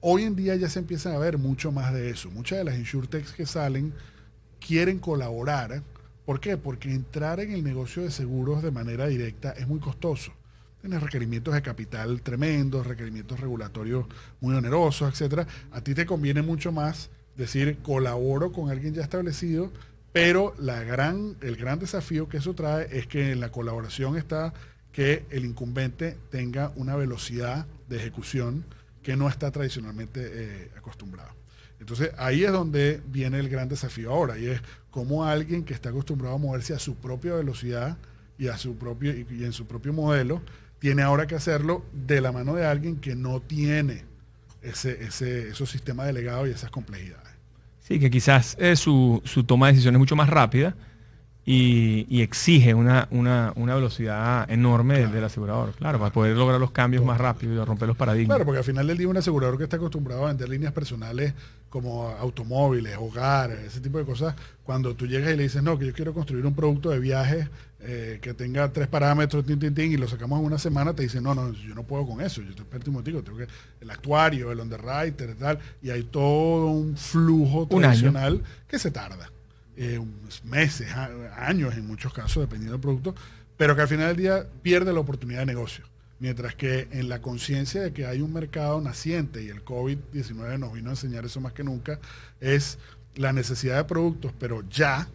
[0.00, 2.30] Hoy en día ya se empieza a ver mucho más de eso.
[2.30, 3.92] Muchas de las insurtechs que salen
[4.58, 5.82] quieren colaborar.
[6.24, 6.56] ¿Por qué?
[6.56, 10.32] Porque entrar en el negocio de seguros de manera directa es muy costoso.
[10.80, 14.06] Tienes requerimientos de capital tremendos, requerimientos regulatorios
[14.40, 15.46] muy onerosos, etcétera.
[15.72, 19.70] A ti te conviene mucho más decir colaboro con alguien ya establecido,
[20.12, 24.52] pero la gran, el gran desafío que eso trae es que en la colaboración está
[24.92, 28.64] que el incumbente tenga una velocidad de ejecución
[29.02, 31.30] que no está tradicionalmente eh, acostumbrado.
[31.78, 35.90] Entonces ahí es donde viene el gran desafío ahora, y es cómo alguien que está
[35.90, 37.96] acostumbrado a moverse a su propia velocidad
[38.36, 40.42] y, a su propio, y en su propio modelo,
[40.78, 44.09] tiene ahora que hacerlo de la mano de alguien que no tiene
[44.62, 47.28] ese, ese, esos sistemas delegados y esas complejidades.
[47.80, 50.74] Sí, que quizás eh, su, su, toma de decisiones es mucho más rápida
[51.44, 57.04] y, exige una, una, una, velocidad enorme del asegurador, claro, para poder lograr los cambios
[57.04, 58.36] más rápido y romper los paradigmas.
[58.36, 61.34] Claro, porque al final del día un asegurador que está acostumbrado a vender líneas personales
[61.68, 65.86] como automóviles, hogares, ese tipo de cosas, cuando tú llegas y le dices, no, que
[65.86, 67.48] yo quiero construir un producto de viaje
[67.82, 71.02] eh, que tenga tres parámetros, tin, tin, tin, y lo sacamos en una semana, te
[71.02, 73.46] dicen, no, no, yo no puedo con eso, yo estoy experto tengo que
[73.80, 79.30] el actuario, el underwriter, tal, y hay todo un flujo tradicional que se tarda.
[79.76, 79.98] Eh,
[80.44, 80.88] meses,
[81.36, 83.14] años en muchos casos, dependiendo del producto,
[83.56, 85.84] pero que al final del día pierde la oportunidad de negocio.
[86.18, 90.74] Mientras que en la conciencia de que hay un mercado naciente y el COVID-19 nos
[90.74, 91.98] vino a enseñar eso más que nunca,
[92.40, 92.78] es
[93.14, 95.08] la necesidad de productos, pero ya,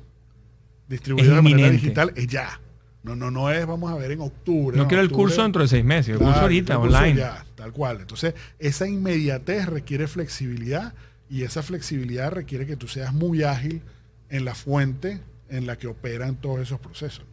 [0.87, 2.59] distribuido de manera digital, es ya.
[3.03, 4.75] No, no, no es, vamos a ver, en octubre.
[4.75, 7.15] No, quiero el curso dentro de seis meses, el curso ahorita, online.
[7.15, 8.01] Ya, tal cual.
[8.01, 10.93] Entonces, esa inmediatez requiere flexibilidad
[11.29, 13.83] y esa flexibilidad requiere que tú seas muy ágil
[14.29, 17.25] en la fuente en la que operan todos esos procesos.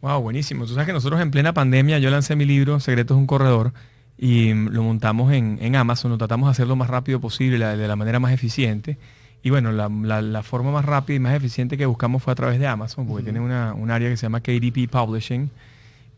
[0.00, 0.66] Wow, buenísimo.
[0.66, 3.72] Tú sabes que nosotros en plena pandemia, yo lancé mi libro Secretos de un Corredor
[4.16, 7.96] y lo montamos en, Amazon, lo tratamos de hacer lo más rápido posible, de la
[7.96, 8.98] manera más eficiente.
[9.46, 12.66] Y bueno, la, forma más rápida y más eficiente que buscamos fue a través de
[12.66, 15.52] Amazon, porque tiene una, un área que se llama KDP Publishing,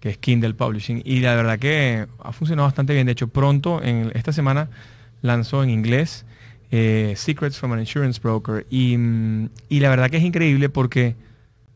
[0.00, 1.02] que es Kindle Publishing.
[1.04, 3.04] Y la verdad que ha funcionado bastante bien.
[3.04, 4.70] De hecho, pronto, en esta semana,
[5.20, 6.24] lanzó en inglés
[6.70, 8.64] eh, Secrets from an Insurance Broker.
[8.70, 11.14] Mm, y, la verdad que es increíble porque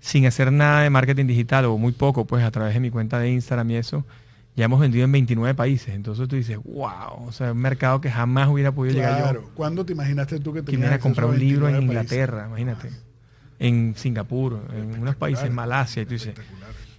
[0.00, 3.18] sin hacer nada de marketing digital o muy poco, pues a través de mi cuenta
[3.18, 4.06] de Instagram y eso,
[4.54, 5.94] ya hemos vendido en 29 países.
[5.94, 9.24] Entonces tú dices, wow, o sea, un mercado que jamás hubiera podido llegar yo.
[9.24, 12.90] Claro, ¿cuándo te imaginaste tú que tenías que comprar un libro en Inglaterra, imagínate,
[13.58, 16.34] en Singapur, en unos países, Malasia, y tú dices...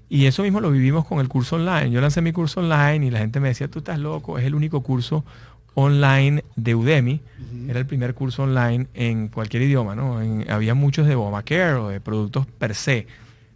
[0.09, 1.89] Y eso mismo lo vivimos con el curso online.
[1.89, 4.53] Yo lancé mi curso online y la gente me decía, tú estás loco, es el
[4.53, 5.25] único curso
[5.73, 7.21] online de Udemy.
[7.67, 10.19] Era el primer curso online en cualquier idioma, ¿no?
[10.49, 13.07] había muchos de Obamacare o de productos per se,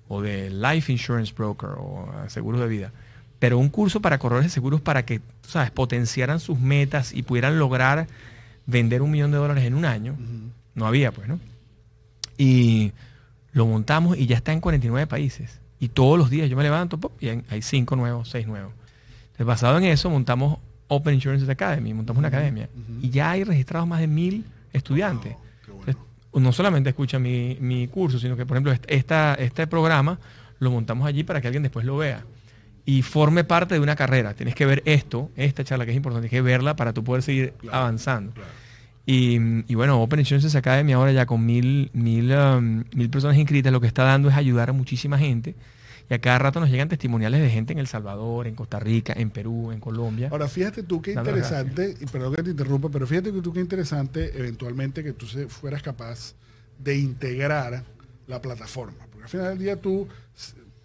[0.08, 2.92] o de Life Insurance Broker o uh, seguros de vida.
[3.40, 7.60] Pero un curso para corredores de seguros para que, ¿sabes?, potenciaran sus metas y pudieran
[7.60, 8.08] lograr
[8.66, 10.16] vender un millón de dólares en un año.
[10.74, 11.40] No había, pues, ¿no?
[12.38, 12.92] Y
[13.52, 15.60] lo montamos y ya está en 49 países.
[15.80, 18.74] Y todos los días yo me levanto y hay cinco nuevos, seis nuevos.
[19.26, 22.70] Entonces, basado en eso, montamos Open Insurance Academy, montamos una academia
[23.02, 25.36] y ya hay registrados más de mil estudiantes.
[26.34, 30.20] no solamente escucha mi, curso, sino que, por ejemplo, esta, este programa
[30.60, 32.24] lo montamos allí para que alguien después lo vea
[32.88, 34.34] y forme parte de una carrera.
[34.34, 37.22] Tienes que ver esto, esta charla que es importante, tienes que verla para tú poder
[37.22, 38.32] seguir avanzando.
[39.06, 43.82] Y, bueno, Open Insurance Academy ahora ya con mil, mil, um, mil personas inscritas, lo
[43.82, 45.54] que está dando es ayudar a muchísima gente
[46.10, 49.14] y a cada rato nos llegan testimoniales de gente en El Salvador, en Costa Rica,
[49.18, 50.30] en Perú, en Colombia.
[50.32, 54.32] Ahora, fíjate tú qué interesante, y perdón que te interrumpa, pero fíjate tú qué interesante
[54.34, 56.36] eventualmente que tú fueras capaz
[56.80, 57.84] de integrar
[58.28, 59.06] la plataforma.
[59.12, 60.08] Porque al final del día tú,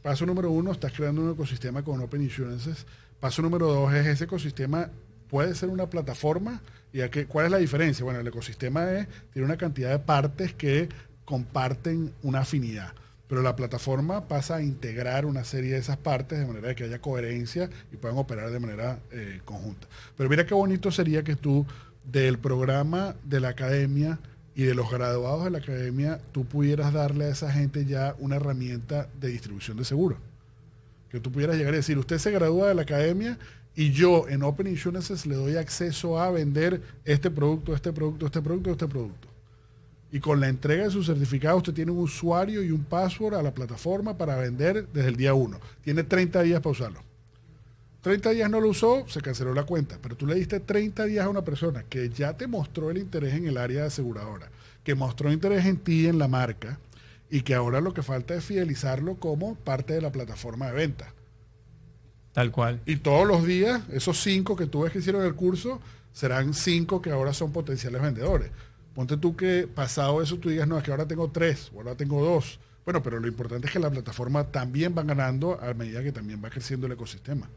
[0.03, 2.87] paso número uno, estás creando un ecosistema con Open Insurances.
[3.21, 4.91] Paso número dos es ese ecosistema
[5.29, 6.61] puede ser una plataforma.
[6.93, 8.05] ¿Y a qué, cuál es la diferencia?
[8.05, 10.89] Bueno, el ecosistema es, tiene una cantidad de partes que
[11.25, 12.93] comparten una afinidad
[13.33, 17.01] pero la plataforma pasa a integrar una serie de esas partes de manera que haya
[17.01, 19.89] coherencia y puedan operar de manera eh, conjunta.
[20.19, 21.65] Pero mira qué bonito sería que tú
[22.05, 24.19] del programa de la academia
[24.55, 28.37] y de los graduados de la academia, tú pudieras darle a esa gente ya una
[28.37, 30.17] herramienta de distribución de seguro.
[31.11, 33.39] Que tú pudieras llegar y decir, usted se gradúa de la academia
[33.75, 38.43] y yo en Open Insurances le doy acceso a vender este producto, este producto, este
[38.43, 39.33] producto, este producto
[40.13, 43.43] y con la entrega de su certificado usted tiene un usuario y un password a
[43.43, 45.59] la plataforma para vender desde el día 1.
[45.83, 47.12] Tiene 30 días para usarlo.
[48.03, 51.25] 30 días no lo usó, se canceló la cuenta, pero tú le diste 30 días
[51.25, 54.51] a una persona que ya te mostró el interés en el área de aseguradora,
[54.83, 56.79] que mostró interés en ti, en la marca,
[57.31, 61.15] y que ahora lo que falta es fidelizarlo como parte de la plataforma de venta.
[62.33, 62.81] Tal cual.
[62.87, 65.81] Y todos los días, esos cinco que tú ves que hicieron el curso,
[66.13, 68.51] serán cinco que ahora son potenciales vendedores.
[68.95, 71.95] Ponte tú que pasado eso tú digas, no, es que ahora tengo tres o ahora
[71.95, 72.59] tengo dos.
[72.85, 76.43] Bueno, pero lo importante es que la plataforma también va ganando a medida que también
[76.45, 77.49] va creciendo el ecosistema.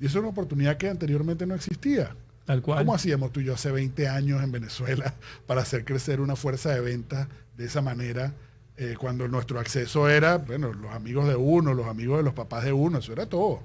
[0.00, 2.14] Y eso es una oportunidad que anteriormente no existía.
[2.44, 2.80] Tal cual.
[2.80, 5.14] ¿Cómo hacíamos tú y yo hace 20 años en Venezuela
[5.46, 8.32] para hacer crecer una fuerza de venta de esa manera?
[8.76, 12.64] Eh, cuando nuestro acceso era, bueno, los amigos de uno, los amigos de los papás
[12.64, 13.62] de uno, eso era todo.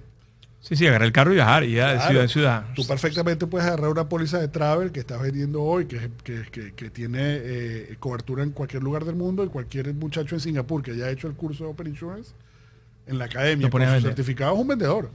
[0.61, 2.65] Sí, sí, agarrar el carro y viajar y ya de ciudad en ciudad.
[2.75, 7.19] Tú perfectamente puedes agarrar una póliza de travel que estás vendiendo hoy, que, que, tiene
[7.21, 11.27] eh, cobertura en cualquier lugar del mundo y cualquier muchacho en Singapur que haya hecho
[11.27, 12.33] el curso de Open Insurance
[13.07, 15.09] en la academia con su certificado es un vendedor.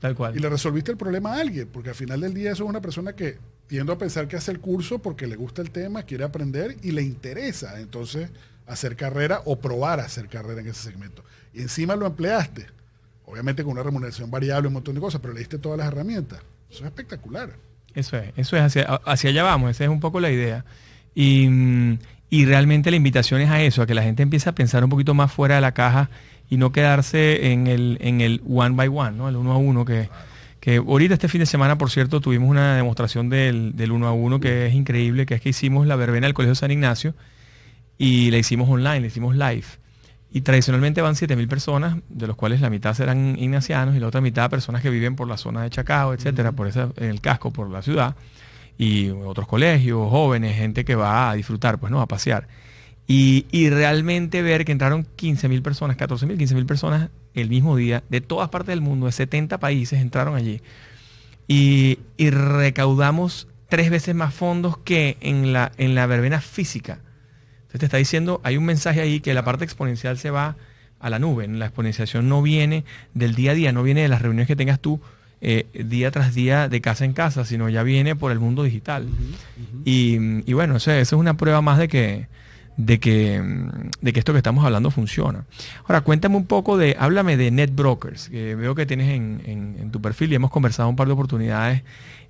[0.00, 0.34] Tal cual.
[0.36, 2.80] Y le resolviste el problema a alguien, porque al final del día eso es una
[2.80, 6.24] persona que tiende a pensar que hace el curso porque le gusta el tema, quiere
[6.24, 8.30] aprender y le interesa entonces
[8.66, 11.22] hacer carrera o probar a hacer carrera en ese segmento.
[11.52, 12.66] Y encima lo empleaste
[13.30, 16.40] obviamente con una remuneración variable, un montón de cosas, pero le diste todas las herramientas.
[16.68, 17.54] Eso es espectacular.
[17.94, 20.64] Eso es, eso es, hacia, hacia allá vamos, esa es un poco la idea.
[21.14, 21.48] Y,
[22.44, 25.14] realmente la invitación es a eso, a que la gente empiece a pensar un poquito
[25.14, 26.10] más fuera de la caja
[26.48, 29.28] y no quedarse en el, en el one by one, ¿no?
[29.28, 30.08] el uno a uno, que,
[30.60, 34.12] que ahorita este fin de semana, por cierto, tuvimos una demostración del, del uno a
[34.12, 37.14] uno que es increíble, que es que hicimos la verbena del Colegio San Ignacio
[37.98, 39.64] y la hicimos online, la hicimos live.
[40.32, 44.20] Y tradicionalmente van 7.000 personas, de los cuales la mitad serán ignacianos y la otra
[44.20, 47.52] mitad personas que viven por la zona de Chacao, etcétera, por ese, en el casco,
[47.52, 48.14] por la ciudad,
[48.80, 52.48] y otros colegios, jóvenes, gente que va a disfrutar, pues no, a pasear.
[53.06, 58.48] Y, realmente ver que entraron 15.000 personas, 14.000, 15.000 personas el mismo día, de todas
[58.48, 60.62] partes del mundo, de 70 países entraron allí.
[61.46, 67.00] Y, recaudamos tres veces más fondos que en la, en la verbena física
[67.70, 70.56] entonces te está diciendo, hay un mensaje ahí que la parte exponencial se va
[70.98, 71.46] a la nube.
[71.46, 74.80] La exponenciación no viene del día a día, no viene de las reuniones que tengas
[74.80, 75.00] tú
[75.42, 79.08] eh, día tras día de casa en casa, sino ya viene por el mundo digital.
[79.84, 82.26] Y, bueno, eso, es una prueba más de que,
[82.76, 83.42] de que,
[84.00, 85.44] de que esto que estamos hablando funciona.
[85.86, 90.32] Ahora, cuéntame un poco de, háblame de NetBrokers, que veo que tienes en, tu perfil
[90.32, 91.82] y hemos conversado un par de oportunidades.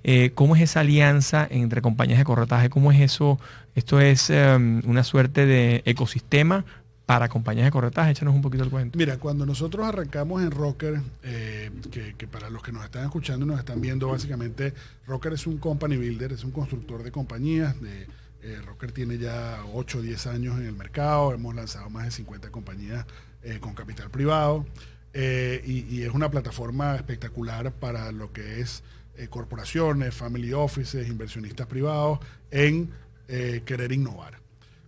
[0.03, 2.69] Eh, ¿Cómo es esa alianza entre compañías de corretaje?
[2.69, 3.39] ¿Cómo es eso?
[3.75, 6.65] Esto es em, una suerte de ecosistema
[7.11, 8.11] para compañías de corretaje.
[8.11, 8.97] Échanos un poquito el cuento.
[8.97, 11.69] Mira, cuando nosotros arrancamos en Rocker, eh,
[12.17, 14.73] que, para los que nos están escuchando y nos están viendo, básicamente
[15.07, 17.75] Rocker es un company builder, es un constructor de compañías.
[17.81, 18.07] De,
[18.43, 22.11] eh, Rocker tiene ya 8 o 10 años en el mercado, hemos lanzado más de
[22.11, 23.05] 50 compañías
[23.59, 24.67] con capital privado
[25.13, 28.83] y, es una plataforma espectacular para lo que es
[29.17, 32.19] eh, corporaciones, family offices, inversionistas privados
[32.51, 32.89] en
[33.27, 34.40] eh, querer innovar.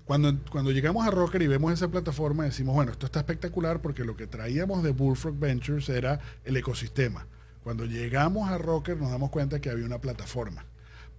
[0.05, 4.03] Cuando, cuando llegamos a Rocker y vemos esa plataforma, decimos, bueno, esto está espectacular porque
[4.03, 7.25] lo que traíamos de Bullfrog Ventures era el ecosistema.
[7.63, 10.65] Cuando llegamos a Rocker nos damos cuenta que había una plataforma.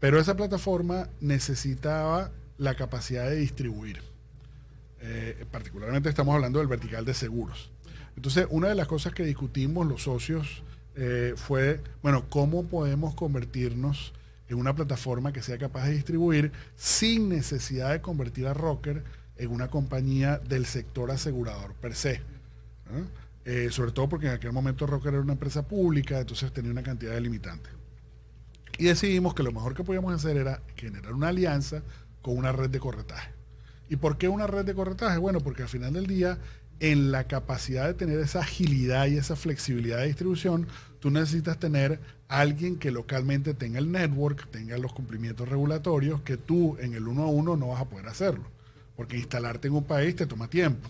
[0.00, 4.02] Pero esa plataforma necesitaba la capacidad de distribuir.
[5.00, 7.70] Eh, particularmente estamos hablando del vertical de seguros.
[8.16, 10.62] Entonces, una de las cosas que discutimos los socios
[10.94, 14.12] eh, fue, bueno, ¿cómo podemos convertirnos
[14.48, 19.04] en una plataforma que sea capaz de distribuir sin necesidad de convertir a Rocker
[19.36, 22.20] en una compañía del sector asegurador per se?
[23.44, 26.82] Eh, sobre todo porque en aquel momento Rocker era una empresa pública, entonces tenía una
[26.82, 27.72] cantidad de limitantes.
[28.78, 31.82] Y decidimos que lo mejor que podíamos hacer era generar una alianza
[32.22, 33.30] con una red de corretaje.
[33.88, 35.18] ¿Y por qué una red de corretaje?
[35.18, 36.38] Bueno, porque al final del día
[36.80, 40.66] en la capacidad de tener esa agilidad y esa flexibilidad de distribución,
[41.00, 42.00] tú necesitas tener
[42.40, 47.22] alguien que localmente tenga el network, tenga los cumplimientos regulatorios, que tú en el uno
[47.22, 48.44] a uno no vas a poder hacerlo,
[48.96, 50.88] porque instalarte en un país te toma tiempo.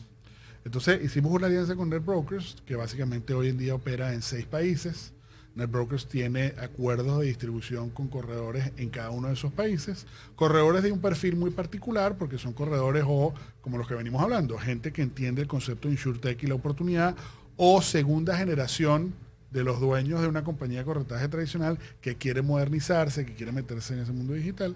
[0.64, 5.12] Entonces hicimos una alianza con NetBrokers, que básicamente hoy en día opera en seis países.
[5.54, 10.06] NetBrokers tiene acuerdos de distribución con corredores en cada uno de esos países.
[10.34, 14.58] Corredores de un perfil muy particular, porque son corredores o, como los que venimos hablando,
[14.58, 17.14] gente que entiende el concepto de InsurTech y la oportunidad,
[17.56, 19.14] o segunda generación
[19.54, 23.94] de los dueños de una compañía de corretaje tradicional que quiere modernizarse, que quiere meterse
[23.94, 24.74] en ese mundo digital.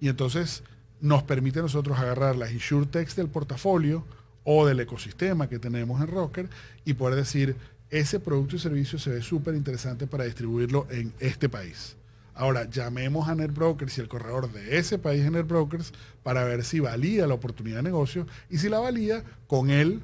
[0.00, 0.62] Y entonces
[1.00, 4.04] nos permite a nosotros agarrar las InsurTechs del portafolio
[4.44, 6.48] o del ecosistema que tenemos en Rocker
[6.84, 7.56] y poder decir,
[7.90, 11.96] ese producto y servicio se ve súper interesante para distribuirlo en este país.
[12.32, 16.78] Ahora, llamemos a NetBrokers y el corredor de ese país en NetBrokers para ver si
[16.78, 20.00] valida la oportunidad de negocio y si la valida, con él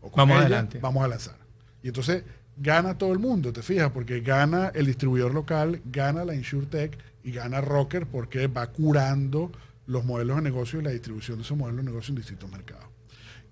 [0.00, 0.80] o con vamos adelante.
[0.80, 1.36] vamos a lanzar.
[1.84, 2.24] Y entonces
[2.60, 7.32] gana todo el mundo, te fijas, porque gana el distribuidor local, gana la InsurTech y
[7.32, 9.52] gana Rocker porque va curando
[9.86, 12.84] los modelos de negocio y la distribución de esos modelos de negocio en distintos mercados.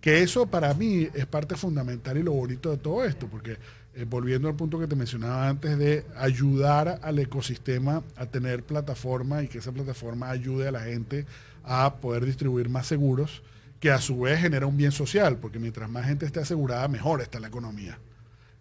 [0.01, 3.57] Que eso para mí es parte fundamental y lo bonito de todo esto, porque
[3.95, 9.42] eh, volviendo al punto que te mencionaba antes de ayudar al ecosistema a tener plataforma
[9.42, 11.25] y que esa plataforma ayude a la gente
[11.64, 13.42] a poder distribuir más seguros,
[13.81, 17.21] que a su vez genera un bien social, porque mientras más gente esté asegurada, mejor
[17.23, 17.99] está la economía.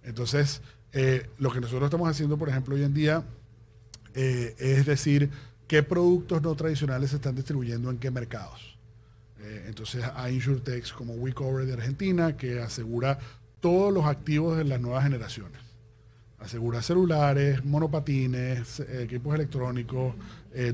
[0.05, 0.61] Entonces,
[0.93, 3.23] eh, lo que nosotros estamos haciendo, por ejemplo, hoy en día,
[4.13, 5.29] eh, es decir,
[5.67, 8.77] qué productos no tradicionales se están distribuyendo en qué mercados.
[9.41, 13.19] Eh, entonces hay InsurTechs como WeCover de Argentina que asegura
[13.59, 15.59] todos los activos de las nuevas generaciones.
[16.37, 20.13] asegura celulares, monopatines, equipos electrónicos,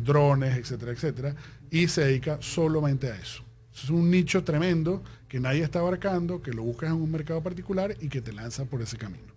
[0.04, 1.36] drones, etcétera, etcétera,
[1.70, 3.44] y se dedica solamente a eso.
[3.74, 7.96] Es un nicho tremendo que nadie está abarcando, que lo buscas en un mercado particular
[8.02, 9.32] y que te lanza por ese camino.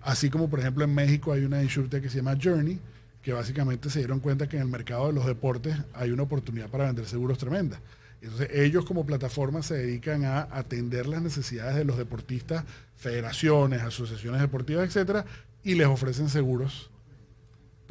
[0.00, 2.78] Así como por ejemplo en México hay una insurtech que se llama Journey,
[3.22, 6.68] que básicamente se dieron cuenta que en el mercado de los deportes hay una oportunidad
[6.68, 7.80] para vender seguros tremenda.
[8.20, 12.62] Entonces ellos como plataforma se dedican a atender las necesidades de los deportistas,
[12.96, 15.24] federaciones, asociaciones deportivas, etcétera,
[15.64, 16.88] y les ofrecen seguros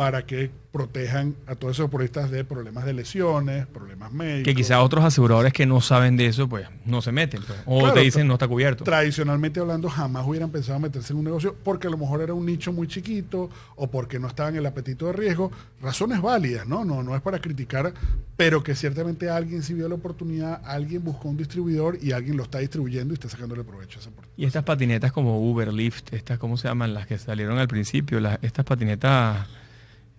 [0.01, 4.45] para que protejan a todos esos deportistas de problemas de lesiones, problemas médicos.
[4.45, 7.43] Que quizá otros aseguradores que no saben de eso, pues no se meten.
[7.45, 7.59] Pues.
[7.67, 8.83] O te dicen no está cubierto.
[8.83, 12.47] Tradicionalmente hablando, jamás hubieran pensado meterse en un negocio porque a lo mejor era un
[12.47, 15.51] nicho muy chiquito o porque no estaban en el apetito de riesgo.
[15.83, 16.83] Razones válidas, ¿no?
[16.83, 17.93] No, no es para criticar,
[18.35, 22.43] pero que ciertamente alguien sí vio la oportunidad, alguien buscó un distribuidor y alguien lo
[22.43, 24.35] está distribuyendo y está sacándole provecho a esa oportunidad.
[24.35, 26.95] Y estas patinetas como Uber, Lyft, estas, ¿cómo se llaman?
[26.95, 29.60] Las que salieron al principio, las, estas patinetas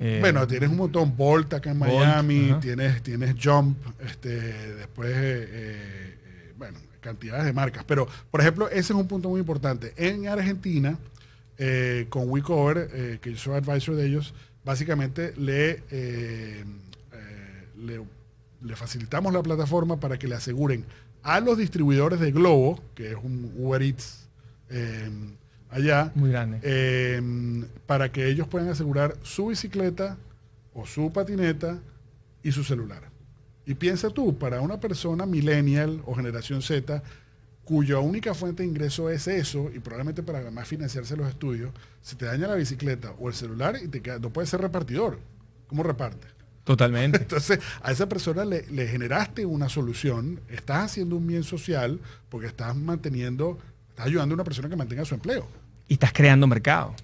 [0.04, 4.30] eh, bueno, tienes un montón, Bolt acá en Miami, tienes, tienes Jump, este,
[4.74, 7.84] después, eh, eh, bueno, cantidades de marcas.
[7.84, 9.92] Pero, por ejemplo, ese es un punto muy importante.
[9.96, 10.98] En Argentina,
[12.08, 14.34] con WeCover, que yo soy advisor de ellos,
[14.64, 15.84] básicamente le,
[17.76, 18.00] le,
[18.60, 20.84] le, facilitamos la plataforma para que le aseguren
[21.22, 24.28] a los distribuidores de Globo, que es un Uber Eats,
[25.72, 26.12] allá.
[26.14, 26.60] Muy grande.
[26.62, 30.16] Em, para que ellos puedan asegurar su bicicleta
[30.74, 31.78] o su patineta
[32.42, 33.02] y su celular.
[33.66, 37.02] Y piensa tú, para una persona millennial o generación Z,
[37.64, 42.16] cuya única fuente de ingreso es eso, y probablemente para además financiarse los estudios, si
[42.16, 45.20] te daña la bicicleta o el celular y te queda, no puedes ser repartidor.
[45.68, 46.26] ¿Cómo reparte?
[46.64, 47.18] Totalmente.
[47.22, 52.48] Entonces, a esa persona le, le, generaste una solución, estás haciendo un bien social porque
[52.48, 53.58] estás manteniendo,
[53.90, 55.46] estás ayudando a una persona que mantenga su empleo.
[55.88, 56.94] Y estás creando mercado.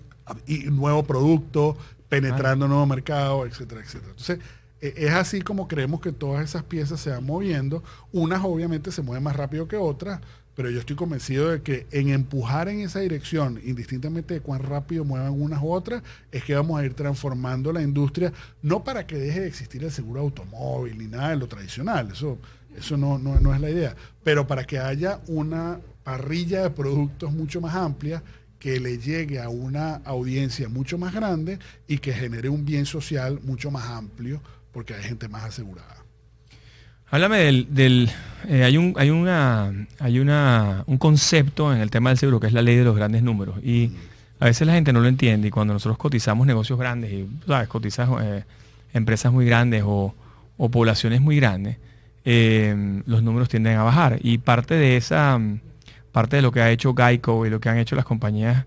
[0.47, 1.77] Y nuevo producto,
[2.09, 4.11] penetrando nuevo mercado, etcétera, etcétera.
[4.11, 4.39] Entonces,
[4.81, 7.83] e, es así como creemos que todas esas piezas se van moviendo.
[8.13, 10.21] Unas obviamente se mueven más rápido que otras,
[10.55, 15.05] pero yo estoy convencido de que en empujar en esa dirección, indistintamente de cuán rápido
[15.05, 19.17] muevan unas u otras, es que vamos a ir transformando la industria, no para que
[19.17, 22.39] deje de existir el seguro automóvil ni nada de lo tradicional, eso,
[22.77, 27.31] eso no, no, no es la idea, pero para que haya una parrilla de productos
[27.33, 28.21] mucho más amplia
[28.59, 33.41] que le llegue a una audiencia mucho más grande y que genere un bien social
[33.43, 34.41] mucho más amplio
[34.73, 35.97] porque hay gente más asegurada.
[37.11, 38.11] Háblame del,
[38.49, 42.49] eh, hay un hay una hay una un concepto en el tema del seguro que
[42.49, 43.57] es la ley de los grandes números.
[43.65, 43.93] Y
[44.41, 47.69] a veces la gente no lo entiende y cuando nosotros cotizamos negocios grandes y sabes
[47.69, 48.45] cotizas eh,
[48.93, 50.15] empresas muy grandes o,
[50.57, 51.77] poblaciones muy grandes
[52.25, 54.19] eh, los números tienden a bajar.
[54.23, 55.41] Y parte de esa
[56.19, 58.65] parte de lo que ha hecho Geico y lo que han hecho las compañías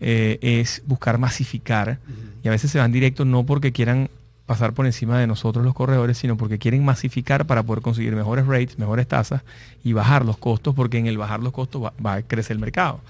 [0.00, 1.98] eh, es buscar masificar
[2.42, 4.08] y a veces se van directos no porque quieran
[4.46, 8.46] pasar por encima de nosotros los corredores, sino porque quieren masificar para poder conseguir mejores
[8.46, 9.42] rates, mejores tasas
[9.84, 13.00] y bajar los costos, porque en el bajar los costos va, a crecer el mercado.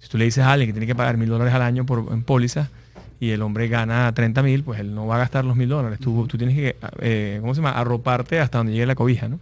[0.00, 2.12] Si tú le dices a alguien que tiene que pagar mil dólares al año por,
[2.12, 2.68] en póliza
[3.20, 6.00] y el hombre gana 30 mil, pues él no va a gastar los mil dólares.
[6.00, 9.38] Tú, tú, tienes que, eh, ¿cómo se llama?, arroparte hasta donde llegue la cobija, ¿no?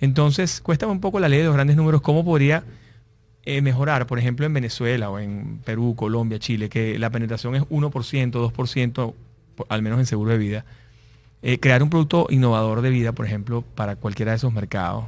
[0.00, 2.64] Entonces, cuesta un poco la ley de los grandes números, cómo podría
[3.46, 7.62] eh, mejorar, por ejemplo, en Venezuela o en Perú, Colombia, Chile, que la penetración es
[7.64, 9.14] 1%, 2%,
[9.68, 10.64] al menos en seguro de vida,
[11.42, 15.04] eh, crear un producto innovador de vida, por ejemplo, para cualquiera de esos mercados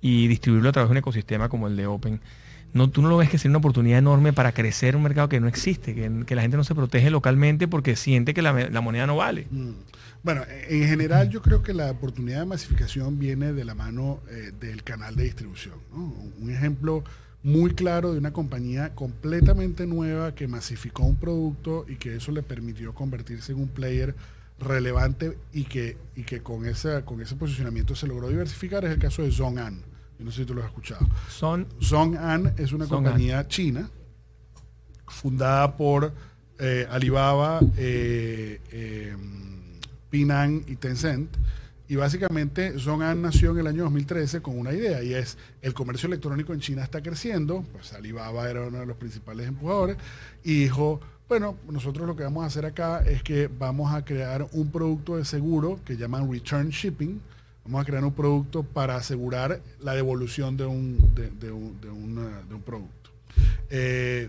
[0.00, 2.20] y distribuirlo a través de un ecosistema como el de Open,
[2.72, 5.40] no, tú no lo ves que sea una oportunidad enorme para crecer un mercado que
[5.40, 9.16] no existe, que, la gente no se protege localmente porque siente que la, moneda no
[9.16, 9.46] vale.
[9.50, 9.70] Mm.
[10.22, 14.52] Bueno, en general yo creo que la oportunidad de masificación viene de la mano eh,
[14.60, 15.74] del canal de distribución.
[15.92, 17.04] Un ejemplo
[17.46, 22.42] muy claro de una compañía completamente nueva que masificó un producto y que eso le
[22.42, 24.16] permitió convertirse en un player
[24.58, 28.98] relevante y que, y que con, ese, con ese posicionamiento se logró diversificar es el
[28.98, 29.80] caso de Zhong'an.
[30.18, 31.06] Yo no sé si tú lo has escuchado.
[31.28, 33.88] Son, Zhong'an es una compañía china
[35.06, 36.12] fundada por
[36.58, 39.16] eh, Alibaba, eh, eh,
[40.10, 41.30] Pinan y Tencent
[41.88, 46.08] y básicamente Zhong'an nació en el año 2013 con una idea y es el comercio
[46.08, 49.96] electrónico en China está creciendo, pues Alibaba era uno de los principales empujadores
[50.42, 54.46] y dijo, bueno, nosotros lo que vamos a hacer acá es que vamos a crear
[54.52, 57.20] un producto de seguro que llaman return shipping,
[57.64, 63.10] vamos a crear un producto para asegurar la devolución de un, de, un, producto.
[63.70, 64.28] Eh,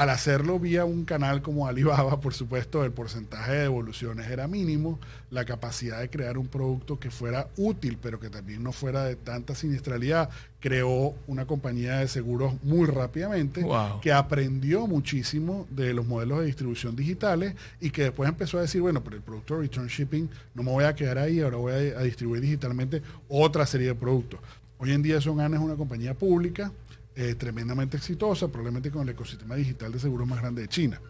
[0.00, 4.98] Al hacerlo vía un canal como Alibaba, por supuesto, el porcentaje de devoluciones era mínimo,
[5.30, 9.16] la capacidad de crear un producto que fuera útil, pero que también no fuera de
[9.16, 13.62] tanta siniestralidad, creó una compañía de seguros muy rápidamente,
[14.00, 18.80] que aprendió muchísimo de los modelos de distribución digitales y que después empezó a decir,
[18.80, 21.72] bueno, pero el producto de return shipping no me voy a quedar ahí, ahora voy
[21.74, 24.40] a, distribuir digitalmente otra serie de productos.
[24.78, 26.72] Hoy en día Son es una compañía pública,
[27.16, 31.00] eh, tremendamente exitosa, probablemente con el ecosistema digital de seguros más grande de China.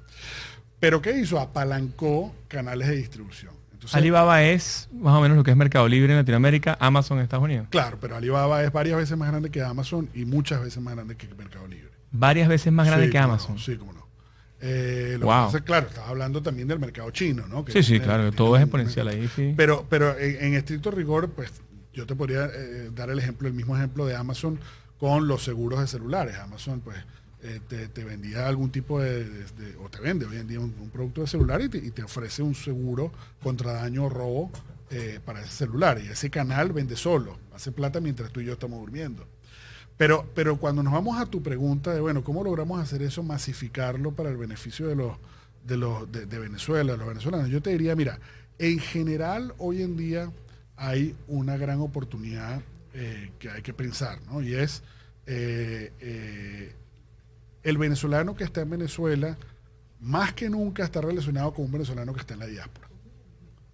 [0.78, 1.38] Pero ¿qué hizo?
[1.38, 3.60] Apalancó canales de distribución.
[3.92, 7.44] Alibaba es más o menos lo que es Mercado Libre en Latinoamérica, Amazon en Estados
[7.44, 7.66] Unidos.
[7.70, 11.16] Claro, pero Alibaba es varias veces más grande que Amazon y muchas veces más grande
[11.16, 11.90] que Mercado Libre.
[12.12, 13.58] Varias veces más grande que Amazon.
[13.58, 14.00] sí, como no.
[14.62, 15.50] Eh, wow.
[15.64, 17.64] claro, estás hablando también del mercado chino, ¿no?
[17.68, 19.54] sí, sí, claro, todo es exponencial ahí, sí.
[19.56, 21.50] Pero, pero en, estricto rigor, pues
[21.94, 24.58] yo te podría eh, dar el ejemplo, el mismo ejemplo de Amazon
[25.00, 26.36] con los seguros de celulares.
[26.36, 26.98] Amazon, pues,
[27.42, 29.26] eh, te, vendía algún tipo de,
[29.82, 33.10] o te vende hoy en día un, producto de celular y te, ofrece un seguro
[33.42, 34.50] contra daño o robo
[34.90, 35.98] eh, para ese celular.
[36.04, 39.26] Y ese canal vende solo, hace plata mientras tú y yo estamos durmiendo.
[39.96, 44.12] Pero, pero cuando nos vamos a tu pregunta de, bueno, ¿cómo logramos hacer eso, masificarlo
[44.12, 45.16] para el beneficio de los
[45.64, 47.48] de, los, de, Venezuela, los venezolanos?
[47.48, 48.18] Yo te diría, mira,
[48.58, 50.30] en general hoy en día
[50.76, 52.62] hay una gran oportunidad
[52.94, 54.42] eh, que hay que pensar, ¿no?
[54.42, 54.82] Y es
[55.26, 56.74] eh, eh,
[57.62, 59.36] el venezolano que está en Venezuela,
[60.00, 62.88] más que nunca está relacionado con un venezolano que está en la diáspora.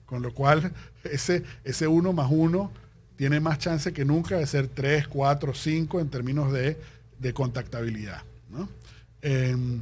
[0.05, 0.73] Con lo cual,
[1.05, 2.71] ese, ese uno más uno
[3.17, 6.77] tiene más chance que nunca de ser tres, cuatro, cinco en términos de,
[7.33, 8.23] contactabilidad.
[9.23, 9.81] Em,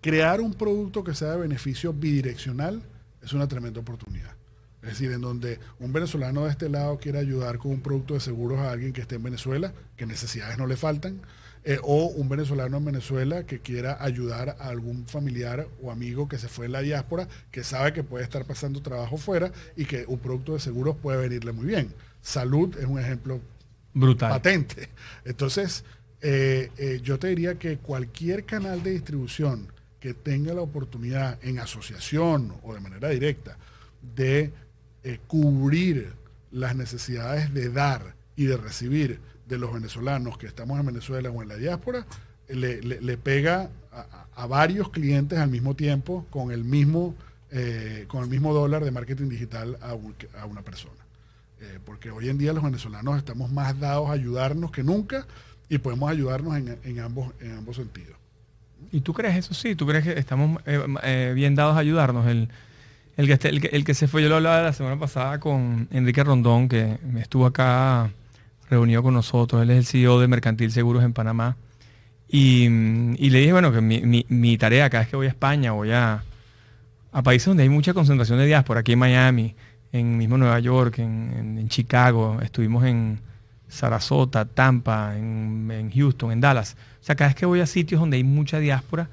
[0.00, 2.82] crear un producto que sea de beneficio bidireccional
[3.22, 4.34] es una tremenda oportunidad.
[4.82, 8.20] Es decir, en donde un venezolano de este lado quiere ayudar con un producto de
[8.20, 11.20] seguros a alguien que esté en Venezuela, que necesidades no le faltan,
[11.64, 16.36] eh, o un venezolano en Venezuela que quiera ayudar a algún familiar o amigo que
[16.36, 20.04] se fue en la diáspora, que sabe que puede estar pasando trabajo fuera y que
[20.08, 21.94] un producto de seguros puede venirle muy bien.
[22.20, 23.40] Salud es un ejemplo
[23.94, 24.88] brutal patente.
[25.24, 25.84] Entonces,
[26.20, 31.60] eh, eh, yo te diría que cualquier canal de distribución que tenga la oportunidad en
[31.60, 33.56] asociación o de manera directa
[34.16, 34.52] de
[35.04, 36.12] eh, cubrir
[36.52, 41.42] las necesidades de dar y de recibir de los venezolanos que estamos en Venezuela o
[41.42, 42.06] en la diáspora,
[42.48, 43.68] le, pega
[44.36, 47.16] a, varios clientes al mismo tiempo con el mismo,
[47.50, 49.94] eh, con el mismo dólar de marketing digital a,
[50.44, 50.94] una persona.
[51.60, 55.26] Eh, porque hoy en día los venezolanos estamos más dados a ayudarnos que nunca
[55.68, 58.16] y podemos ayudarnos en, ambos, en ambos sentidos.
[58.92, 59.74] ¿Y tú crees eso sí?
[59.74, 60.62] ¿Tú crees que estamos
[61.34, 62.26] bien dados a ayudarnos?
[62.28, 62.48] El,
[63.16, 66.68] el que, el, que, se fue, yo lo hablaba la semana pasada con Enrique Rondón,
[66.68, 68.10] que estuvo acá
[68.70, 69.62] reunido con nosotros.
[69.62, 71.56] Él es el CEO de Mercantil Seguros en Panamá.
[72.28, 76.24] Y, le dije, bueno, que mi, tarea cada vez que voy a España, voy a,
[77.12, 79.54] a países donde hay mucha concentración de diáspora, aquí en Miami,
[79.92, 83.20] en mismo Nueva York, en, Chicago, estuvimos en
[83.68, 86.76] Sarasota, Tampa, en, en Houston, en Dallas.
[87.02, 89.10] O sea, cada vez que voy a sitios donde hay mucha diáspora,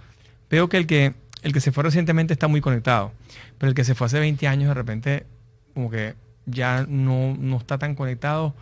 [0.49, 3.11] veo que el que el que se fue recientemente está muy conectado,
[3.57, 5.25] pero el que se fue hace 20 años de repente
[5.73, 6.15] como que
[6.45, 8.53] ya no, está tan conectado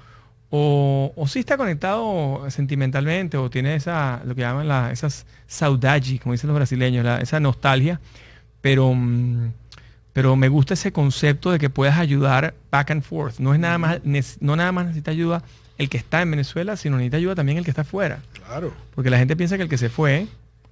[0.49, 6.19] o, o, sí está conectado sentimentalmente o tiene esa, lo que llaman la, esas saudade,
[6.19, 7.99] como dicen los brasileños, esa nostalgia,
[8.61, 9.51] pero, mm,
[10.13, 13.39] pero me gusta ese concepto de que puedas ayudar back and forth.
[13.39, 13.99] No es nada más,
[14.39, 15.43] no nada más necesita ayuda
[15.77, 18.19] el que está en Venezuela, sino necesita ayuda también el que está afuera.
[18.33, 18.73] Claro.
[18.95, 20.27] Porque la gente piensa que el que se fue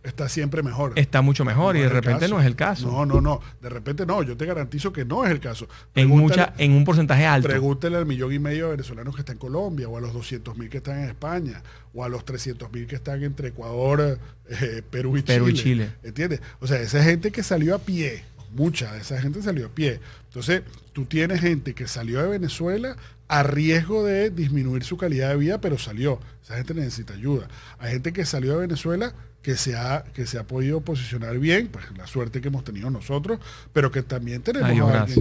[0.06, 0.94] está siempre mejor.
[0.96, 2.88] Está mucho mejor y de repente no es el caso.
[2.90, 3.42] No, no, no.
[3.62, 4.24] De repente no.
[4.24, 5.68] Yo te garantizo que no es el caso.
[5.96, 7.48] en, mucha, en un porcentaje alto.
[7.48, 10.58] Pregúntele al millón y medio de venezolanos que están en Colombia, o a los 200
[10.58, 11.62] mil que están en España,
[11.94, 15.60] o a los 300 mil que están entre Ecuador, eh, Perú y Perú Chile.
[15.60, 15.92] Y Chile.
[16.04, 16.42] ¿Entiendes?
[16.60, 20.00] O sea, esa gente que salió a pie, mucha de esa gente salió a pie.
[20.28, 22.96] Entonces, tú tienes gente que salió de Venezuela
[23.28, 26.20] a riesgo de disminuir su calidad de vida, pero salió.
[26.44, 27.48] Esa gente necesita ayuda.
[27.80, 31.68] Hay gente que salió de Venezuela que se ha, que se ha podido posicionar bien,
[31.68, 33.40] pues la suerte que hemos tenido nosotros,
[33.74, 35.12] pero que también tenemos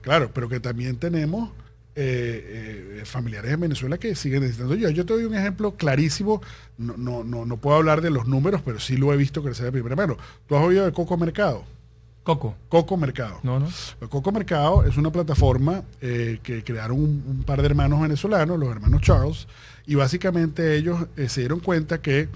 [0.00, 1.50] claro, pero que también tenemos
[1.96, 4.88] eh, eh, familiares en Venezuela que siguen necesitando yo.
[4.88, 6.40] Yo te doy un ejemplo clarísimo,
[6.78, 9.66] no, no, no, no puedo hablar de los números, pero sí lo he visto crecer
[9.66, 10.16] de primera mano.
[10.48, 11.64] ¿Tú has oído de Coco Mercado?
[12.24, 12.56] Coco.
[12.68, 13.38] Coco Mercado.
[13.44, 13.68] No, no.
[14.08, 19.02] Coco Mercado es una plataforma eh, que crearon un, par de hermanos venezolanos, los hermanos
[19.02, 19.46] Charles,
[19.86, 22.28] y básicamente ellos se dieron cuenta que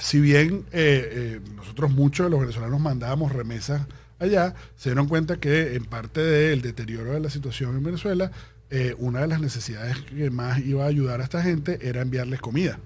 [0.00, 3.82] si bien eh, eh, nosotros muchos de los venezolanos mandábamos remesas
[4.18, 8.32] allá, se dieron cuenta que en parte del deterioro de la situación en Venezuela,
[8.70, 12.40] eh, una de las necesidades que más iba a ayudar a esta gente era enviarles
[12.40, 12.78] comida.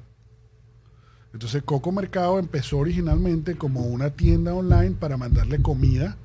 [1.35, 6.17] Entonces Coco Mercado empezó originalmente como una tienda online para mandarle comida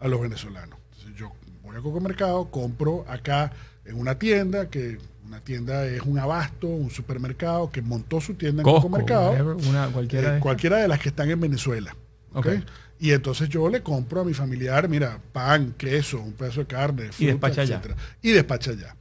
[0.00, 0.76] a los venezolanos.
[0.90, 1.30] Entonces yo
[1.62, 3.52] voy a Coco Mercado, compro acá
[3.84, 8.62] en una tienda que una tienda es un abasto, un supermercado que montó su tienda
[8.62, 9.56] en Coco Mercado.
[9.68, 10.38] Una, cualquiera, de...
[10.38, 11.94] Eh, cualquiera de las que están en Venezuela.
[12.34, 12.64] ¿okay?
[12.98, 17.02] Y entonces yo le compro a mi familiar, mira, pan, queso, un pedazo de carne,
[17.12, 17.82] fruta, y despacha allá.
[18.22, 18.96] Y despacha allá.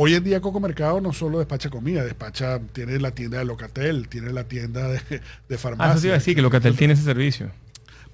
[0.00, 4.06] Hoy en día Coco Mercado no solo despacha comida, despacha, tiene la tienda de Locatel,
[4.06, 5.00] tiene la tienda de,
[5.48, 5.90] de farmacia.
[5.90, 7.50] Ah, eso sí iba a decir, que Locatel tiene ese servicio.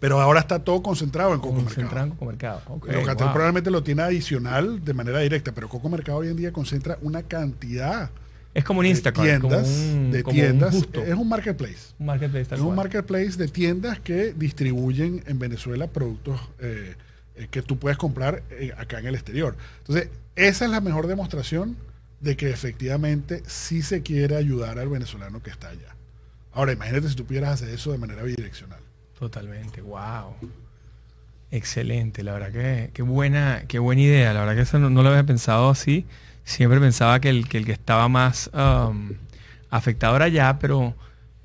[0.00, 2.62] Pero ahora está todo concentrado en Coco concentrado En Coco Mercado.
[2.90, 6.96] Locatel probablemente lo tiene adicional de manera directa, pero Coco Mercado hoy en día concentra
[7.02, 8.10] una cantidad
[8.54, 9.26] es como un Instagram.
[9.26, 10.10] De tiendas.
[10.10, 10.74] de tiendas.
[10.74, 11.92] es un marketplace.
[11.98, 16.94] Un marketplace es un marketplace de tiendas que distribuyen en Venezuela productos eh,
[17.36, 19.56] eh, que tú puedes comprar eh, acá en el exterior.
[19.78, 21.76] Entonces, esa es la mejor demostración
[22.20, 25.94] de que efectivamente sí se quiere ayudar al venezolano que está allá.
[26.52, 28.78] Ahora, imagínate si tú pudieras hacer eso de manera bidireccional.
[29.18, 30.34] Totalmente, wow.
[31.50, 34.32] Excelente, la verdad que qué buena, qué buena idea.
[34.32, 36.06] La verdad que eso no, lo había pensado así.
[36.44, 39.12] Siempre pensaba que el que, el que estaba más um,
[39.70, 40.94] afectado era allá, pero,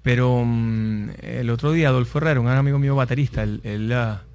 [0.02, 4.29] pero um, el otro día Adolfo Herrera, un amigo mío baterista, él, uh,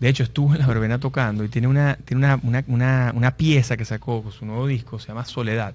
[0.00, 4.22] de hecho, estuvo en la verbena tocando y tiene una, tiene una, pieza que sacó
[4.22, 5.74] con su nuevo disco, se llama Soledad.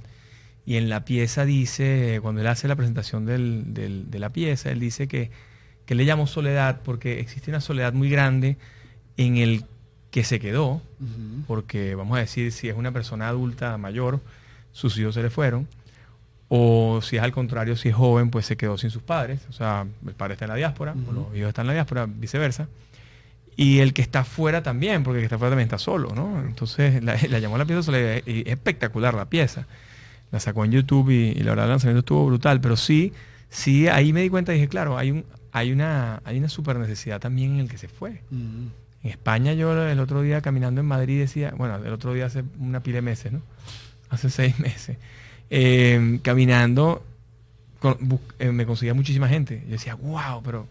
[0.66, 5.08] Y en la pieza dice, cuando él hace la presentación de la pieza, él dice
[5.08, 5.32] que,
[5.86, 8.58] que le llamó soledad porque existe una soledad muy grande
[9.18, 9.66] en el
[10.12, 10.82] que se quedó,
[11.48, 14.20] porque vamos a decir, si es una persona adulta mayor,
[14.72, 15.68] sus hijos se le fueron,
[16.48, 19.54] o si es al contrario, si es joven, pues se quedó sin sus padres, o
[19.54, 22.68] sea, el padre está en la diáspora, o los hijos están en la diáspora, viceversa.
[23.62, 26.40] Y el que está fuera también, porque el que está fuera también está solo, ¿no?
[26.40, 29.68] Entonces la, llamó la pieza soledad y es espectacular la pieza.
[30.32, 33.12] La sacó en YouTube y, la verdad el lanzamiento estuvo brutal, pero sí,
[33.50, 36.78] sí, ahí me di cuenta y dije, claro, hay, un, hay, una, hay una super
[36.78, 38.22] necesidad también en el que se fue.
[38.32, 38.72] En
[39.04, 42.82] España yo el otro día caminando en Madrid decía, bueno, el otro día hace una
[42.82, 43.42] pila de meses, ¿no?
[44.10, 44.96] Hace seis meses.
[45.50, 47.04] Eh, caminando
[48.40, 49.64] eh, me conseguía muchísima gente.
[49.66, 50.66] Yo decía, wow, pero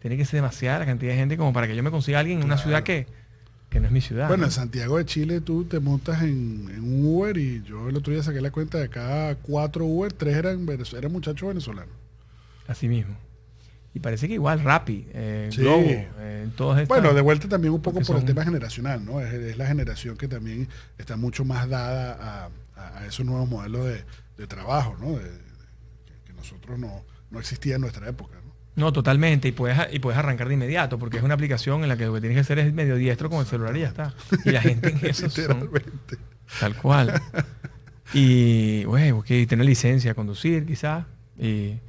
[0.00, 2.20] tiene que ser demasiada la cantidad de gente como para que yo me consiga a
[2.20, 3.06] alguien en una ciudad que,
[3.72, 4.28] no es mi ciudad.
[4.28, 8.12] Bueno, en Santiago de Chile tú te montas en, un Uber y yo el otro
[8.12, 11.94] día saqué la cuenta de cada cuatro Uber, tres eran, eran muchachos venezolanos.
[12.66, 13.16] Así mismo.
[13.94, 17.80] Y parece que igual Rappi, eh, Globo, eh, todas estas, Bueno, de vuelta también un
[17.80, 19.20] poco por el tema generacional, ¿no?
[19.20, 20.68] Es, la generación que también
[20.98, 23.86] está mucho más dada a, esos nuevos modelos
[24.36, 25.18] de, trabajo, ¿no?
[25.18, 28.37] que, nosotros no, no existía en nuestra época.
[28.78, 29.48] No, totalmente.
[29.48, 32.14] Y puedes, y puedes arrancar de inmediato, porque es una aplicación en la que lo
[32.14, 34.14] que tienes que hacer es medio diestro con el celular y ya está.
[34.44, 35.68] Y la gente en eso son,
[36.60, 37.20] Tal cual.
[38.14, 41.06] Y, bueno, que tener licencia a conducir, quizás.
[41.36, 41.80] Y,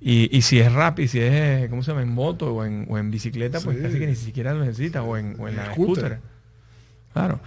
[0.00, 2.02] y, si es rápido, si es, ¿cómo se llama?
[2.02, 5.16] En moto o en, o en bicicleta, pues casi que ni siquiera lo necesitas, o
[5.16, 6.18] en, o en la scooter.
[7.12, 7.38] Claro.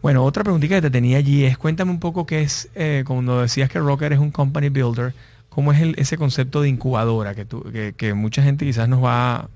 [0.00, 3.42] Bueno, otra preguntita que te tenía allí es, cuéntame un poco qué es, eh, cuando
[3.42, 5.14] decías que Rocker es un company builder,
[5.50, 7.34] ¿Cómo es ese concepto de incubadora?
[7.34, 9.50] Que, mucha gente quizás nos va,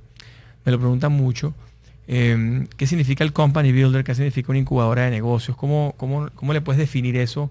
[0.64, 1.54] me lo pregunta mucho.
[2.06, 4.04] Em, ¿Qué significa el company builder?
[4.04, 5.56] ¿Qué significa una incubadora de negocios?
[5.56, 7.50] ¿Cómo, cómo, cómo le puedes definir eso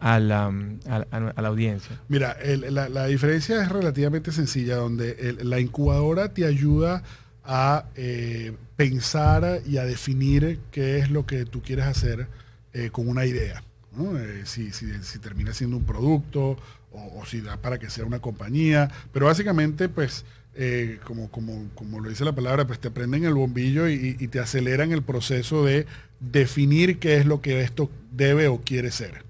[0.00, 0.52] a la,
[0.86, 1.98] a, la audiencia?
[2.08, 7.02] Mira, la, diferencia es relativamente sencilla, donde la incubadora te ayuda
[7.44, 12.26] a eh, pensar y a definir qué es lo que tú quieres hacer
[12.72, 13.62] eh, con una idea.
[13.96, 16.56] Eh, si, si, si, termina siendo un producto
[16.94, 20.24] o, si da para que sea una compañía, pero básicamente pues
[20.54, 24.38] eh, como, como, como, lo dice la palabra, pues te prenden el bombillo y, te
[24.38, 25.86] aceleran el proceso de
[26.20, 29.24] definir qué es lo que esto debe o quiere ser.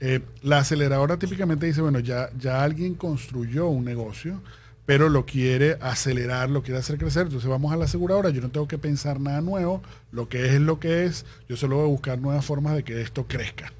[0.00, 4.42] Eh, la aceleradora típicamente dice, bueno, ya, ya alguien construyó un negocio,
[4.84, 8.50] pero lo quiere acelerar, lo quiere hacer crecer, entonces vamos a la aseguradora, yo no
[8.50, 11.88] tengo que pensar nada nuevo, lo que es lo que es, yo solo voy a
[11.88, 13.72] buscar nuevas formas de que esto crezca.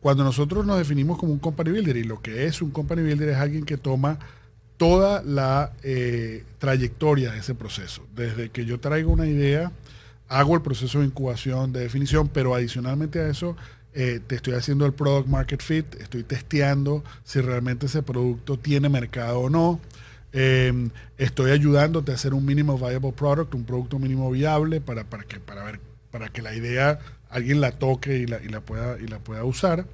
[0.00, 3.30] Cuando nosotros nos definimos como un company builder, y lo que es un company builder
[3.30, 4.18] es alguien que toma
[4.76, 8.06] toda la eh, trayectoria de ese proceso.
[8.14, 9.72] Desde que yo traigo una idea,
[10.28, 13.56] hago el proceso de incubación, de definición, pero adicionalmente a eso,
[13.94, 18.88] eh, te estoy haciendo el product market fit, estoy testeando si realmente ese producto tiene
[18.88, 19.80] mercado o no.
[20.32, 25.24] Em, estoy ayudándote a hacer un mínimo viable product, un producto mínimo viable para, para,
[25.24, 25.80] que, para, ver,
[26.10, 26.98] para que la idea
[27.30, 29.86] alguien la toque y la, y la, pueda, y la pueda usar.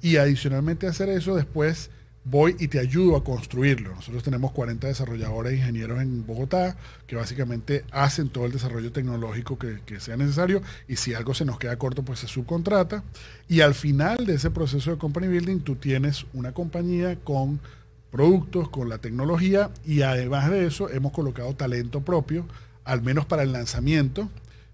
[0.00, 1.90] Y adicionalmente hacer eso, después
[2.24, 3.94] voy y te ayudo a construirlo.
[3.94, 6.76] Nosotros tenemos 40 desarrolladores e ingenieros en Bogotá
[7.06, 11.44] que básicamente hacen todo el desarrollo tecnológico que, que, sea necesario y si algo se
[11.44, 13.02] nos queda corto, pues se subcontrata.
[13.48, 17.60] Y al final de ese proceso de company building, tú tienes una compañía con
[18.10, 22.46] productos, con la tecnología y además de eso hemos colocado talento propio,
[22.84, 24.28] al menos para el lanzamiento,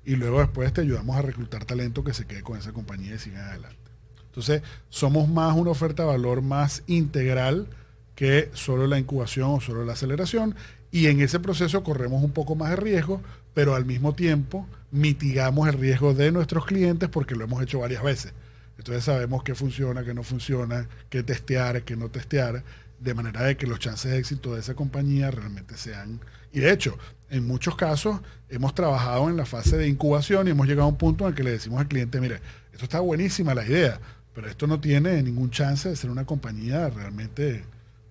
[0.05, 3.19] y luego después te ayudamos a reclutar talento que se quede con esa compañía y
[3.19, 3.79] siga adelante.
[4.27, 7.69] Entonces, somos más una oferta de valor más integral
[8.15, 10.55] que solo la incubación o solo la aceleración,
[10.91, 13.21] y en ese proceso corremos un poco más de riesgo,
[13.53, 18.03] pero al mismo tiempo mitigamos el riesgo de nuestros clientes porque lo hemos hecho varias
[18.03, 18.33] veces.
[18.79, 22.63] Entonces sabemos qué funciona, qué no funciona, qué testear, qué no testear,
[23.01, 26.21] de manera de que los chances de éxito de esa compañía realmente sean...
[26.53, 26.97] Y de hecho,
[27.31, 30.99] en muchos casos hemos trabajado en la fase de incubación y hemos llegado a un
[30.99, 32.41] punto en el que le decimos al cliente, mire,
[32.73, 34.01] esto está buenísima la idea,
[34.35, 37.65] pero esto no tiene ningún chance de ser una compañía realmente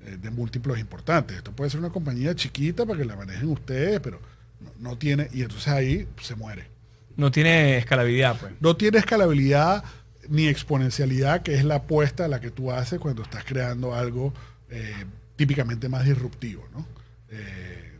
[0.05, 1.38] eh, de múltiplos importantes.
[1.38, 4.20] Esto puede ser una compañía chiquita para que la manejen ustedes, pero
[4.59, 6.68] no, no tiene, y entonces ahí se muere.
[7.16, 8.53] No tiene escalabilidad, pues.
[8.59, 9.84] No tiene escalabilidad
[10.30, 14.34] ni exponencialidad, que es la apuesta a la que tú haces cuando estás creando algo
[14.70, 15.05] eh,
[15.36, 16.86] típicamente más disruptivo, ¿no?
[17.30, 17.92] Eh,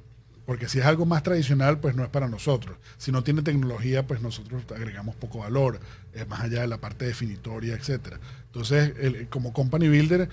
[0.46, 2.78] porque si es algo más tradicional, pues no es para nosotros.
[2.98, 5.80] Si no tiene tecnología, pues nosotros agregamos poco valor,
[6.14, 8.18] eh, más allá de la parte definitoria, etc.
[8.48, 8.94] Entonces,
[9.30, 10.30] como Company Builder,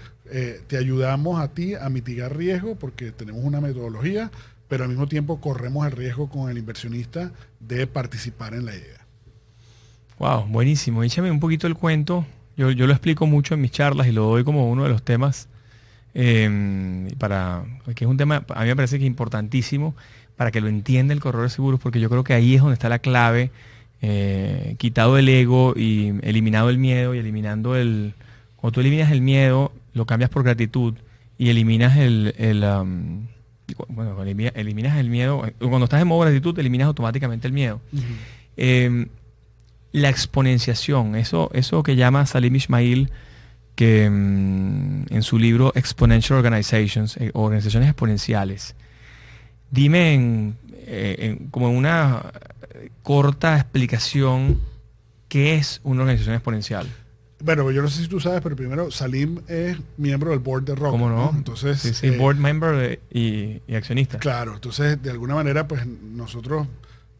[0.66, 4.30] te ayudamos a ti a mitigar riesgo porque tenemos una metodología,
[4.68, 9.00] pero al mismo tiempo corremos el riesgo con el inversionista de participar en la idea.
[10.20, 11.02] Wow, buenísimo.
[11.02, 12.26] Échame un poquito el cuento.
[12.56, 15.48] Yo, lo explico mucho en mis charlas y lo doy como uno de los temas
[16.14, 19.94] em, para que es un tema a mí me parece que es importantísimo
[20.36, 22.74] para que lo entienda el corredor de seguros porque yo creo que ahí es donde
[22.74, 23.50] está la clave
[24.02, 28.14] eh, quitado el ego y eliminado el miedo y eliminando el
[28.56, 30.94] cuando tú eliminas el miedo lo cambias por gratitud
[31.38, 32.64] y eliminas el, el
[33.88, 37.80] bueno, eliminas el miedo cuando estás en modo gratitud eliminas automáticamente el miedo.
[39.92, 43.10] La exponenciación, eso, eso que llama Salim Ismail,
[43.80, 48.74] que mm, en su libro Exponential Organizations, eh, organizaciones exponenciales,
[49.70, 52.30] dime en, eh, como una
[53.02, 54.60] corta explicación
[55.28, 56.86] qué es una organización exponencial.
[57.42, 60.74] Bueno, yo no sé si tú sabes, pero primero Salim es miembro del board de
[60.74, 60.90] Rock.
[60.90, 61.32] ¿Cómo no?
[61.34, 64.18] Entonces, sí, eh, board member y, y, accionista.
[64.18, 66.66] Claro, entonces de alguna manera, pues nosotros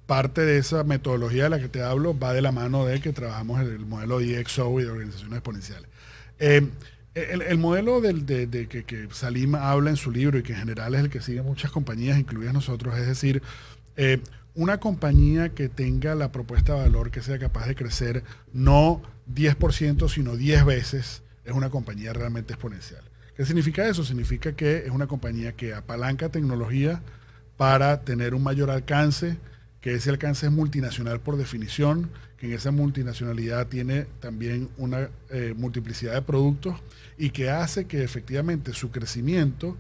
[0.05, 3.15] parte de esa metodología de la que te hablo va de la mano de que
[3.15, 5.89] trabajamos en el modelo de EXO y de organizaciones exponenciales.
[6.41, 6.67] Eh,
[7.15, 11.03] el, modelo del, de, que, Salim habla en su libro y que en general es
[11.03, 13.43] el que sigue muchas compañías, incluidas nosotros, es decir,
[13.97, 14.21] eh,
[14.55, 20.09] una compañía que tenga la propuesta de valor que sea capaz de crecer no 10%,
[20.09, 23.03] sino 10 veces, es una compañía realmente exponencial.
[23.37, 24.05] ¿Qué significa eso?
[24.05, 27.03] Significa que es una compañía que apalanca tecnología
[27.57, 29.37] para tener un mayor alcance,
[29.81, 32.11] que ese alcance es multinacional por definición,
[32.41, 36.75] que en esa multinacionalidad tiene también una eh, multiplicidad de productos
[37.19, 39.77] y que hace que efectivamente su crecimiento,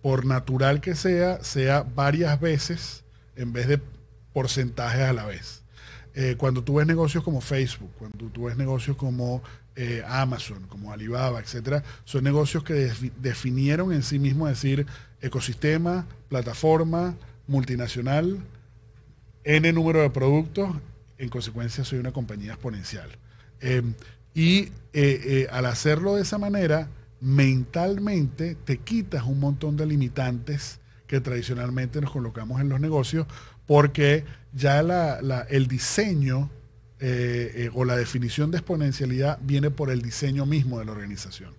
[0.00, 3.04] por natural que sea, sea varias veces
[3.36, 3.78] en vez de
[4.32, 5.62] porcentajes a la vez.
[6.14, 9.42] Eh, cuando tú ves negocios como Facebook, cuando tú ves negocios como
[9.76, 12.90] eh, Amazon, como Alibaba, etcétera, son negocios que
[13.20, 14.86] definieron en sí mismos decir
[15.20, 17.16] ecosistema, plataforma,
[17.46, 18.38] multinacional,
[19.44, 20.70] N número de productos,
[21.18, 23.10] en consecuencia soy una compañía exponencial.
[23.60, 23.94] Em,
[24.34, 26.88] y eh, eh, al hacerlo de esa manera,
[27.20, 33.26] mentalmente te quitas un montón de limitantes que tradicionalmente nos colocamos en los negocios,
[33.66, 34.80] porque ya
[35.48, 36.50] el diseño
[36.98, 41.54] eh, o la definición de exponencialidad viene por el diseño mismo de la organización.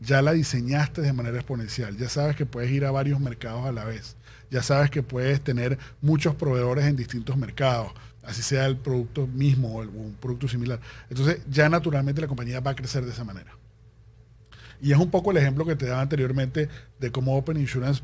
[0.00, 3.72] Ya la diseñaste de manera exponencial, ya sabes que puedes ir a varios mercados a
[3.72, 4.16] la vez
[4.50, 7.92] ya sabes que puedes tener muchos proveedores en distintos mercados,
[8.28, 10.80] así sea el producto mismo o un producto similar.
[11.08, 13.52] Entonces ya naturalmente la compañía va a crecer de esa manera.
[14.80, 16.68] Y es un poco el ejemplo que te daba anteriormente
[17.00, 18.02] de cómo Open Insurance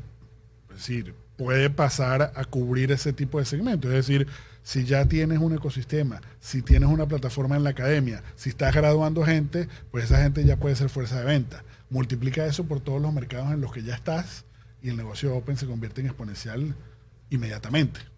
[0.69, 3.87] decir, puede pasar a cubrir ese tipo de segmento.
[3.87, 4.27] Es decir,
[4.63, 9.23] si ya tienes un ecosistema, si tienes una plataforma en la academia, si estás graduando
[9.23, 11.63] gente, pues esa gente ya puede ser fuerza de venta.
[11.89, 14.45] Multiplica eso por todos los mercados en los que ya estás
[14.81, 16.75] y el negocio Open se convierte en exponencial
[17.29, 18.14] inmediatamente.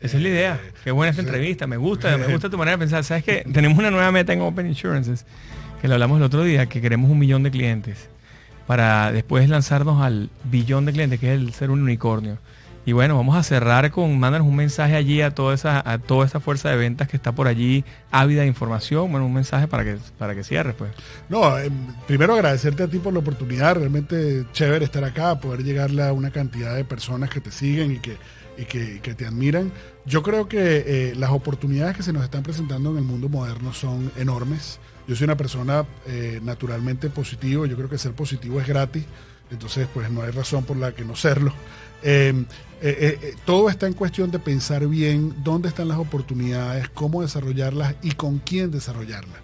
[0.00, 0.60] Esa es la idea.
[0.62, 1.66] Eh, Qué buena esta entrevista.
[1.66, 3.04] Me gusta, me gusta tu manera de pensar.
[3.04, 5.24] Sabes que tenemos una nueva meta en Open Insurances,
[5.80, 8.08] que lo hablamos el otro día, que queremos un millón de clientes
[8.66, 12.38] para después lanzarnos al billón de clientes, que es el ser un unicornio.
[12.86, 16.26] Y bueno, vamos a cerrar con, mándanos un mensaje allí a toda esa, a toda
[16.26, 19.84] esa fuerza de ventas que está por allí, ávida de información, bueno, un mensaje para
[19.84, 20.90] que, para que cierres, pues.
[21.30, 21.72] No, em,
[22.06, 26.30] primero agradecerte a ti por la oportunidad, realmente chévere estar acá, poder llegarle a una
[26.30, 28.18] cantidad de personas que te siguen y que,
[28.56, 29.72] y que, te admiran.
[30.04, 33.72] Yo creo que eh, las oportunidades que se nos están presentando en el mundo moderno
[33.72, 34.78] son enormes.
[35.06, 39.04] Yo soy una persona eh, naturalmente positivo, yo creo que ser positivo es gratis.
[39.50, 41.52] entonces pues no hay razón por la que no serlo.
[42.86, 48.10] Eh, todo está en cuestión de pensar bien dónde están las oportunidades, cómo desarrollarlas y
[48.10, 49.38] con quién desarrollarlas.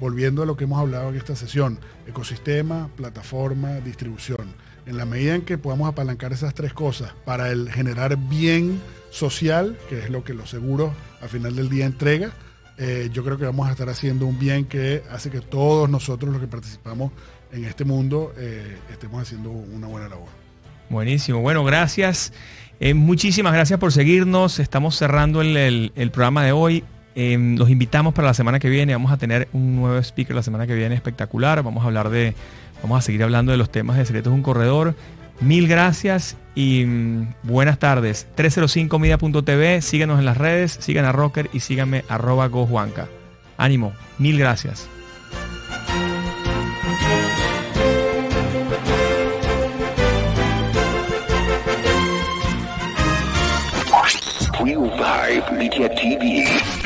[0.00, 4.48] Volviendo a lo que hemos hablado en esta sesión, ecosistema, plataforma, distribución.
[4.86, 8.80] En la medida en que podamos apalancar esas tres cosas para el generar bien
[9.10, 12.32] social, que es lo que los seguros al final del día entrega,
[12.76, 16.32] eh, yo creo que vamos a estar haciendo un bien que hace que todos nosotros
[16.32, 17.12] los que participamos
[17.52, 20.28] en este mundo eh, estemos haciendo una buena labor.
[20.90, 22.32] Buenísimo, bueno, gracias.
[22.80, 24.58] Eh, muchísimas gracias por seguirnos.
[24.58, 26.84] Estamos cerrando el, programa de hoy.
[27.14, 28.92] los invitamos para la semana que viene.
[28.92, 31.62] Vamos a tener un nuevo speaker la semana que viene espectacular.
[31.62, 32.34] Vamos a hablar de,
[32.84, 34.94] vamos a seguir hablando de los temas de secretos de un corredor.
[35.40, 38.28] Mil gracias y mm, buenas tardes.
[38.36, 43.08] 305media.tv, síguenos en las redes, sigan a Rocker y síganme arroba gojuanca.
[43.56, 44.88] Ánimo, mil gracias.
[55.52, 56.83] Media TV.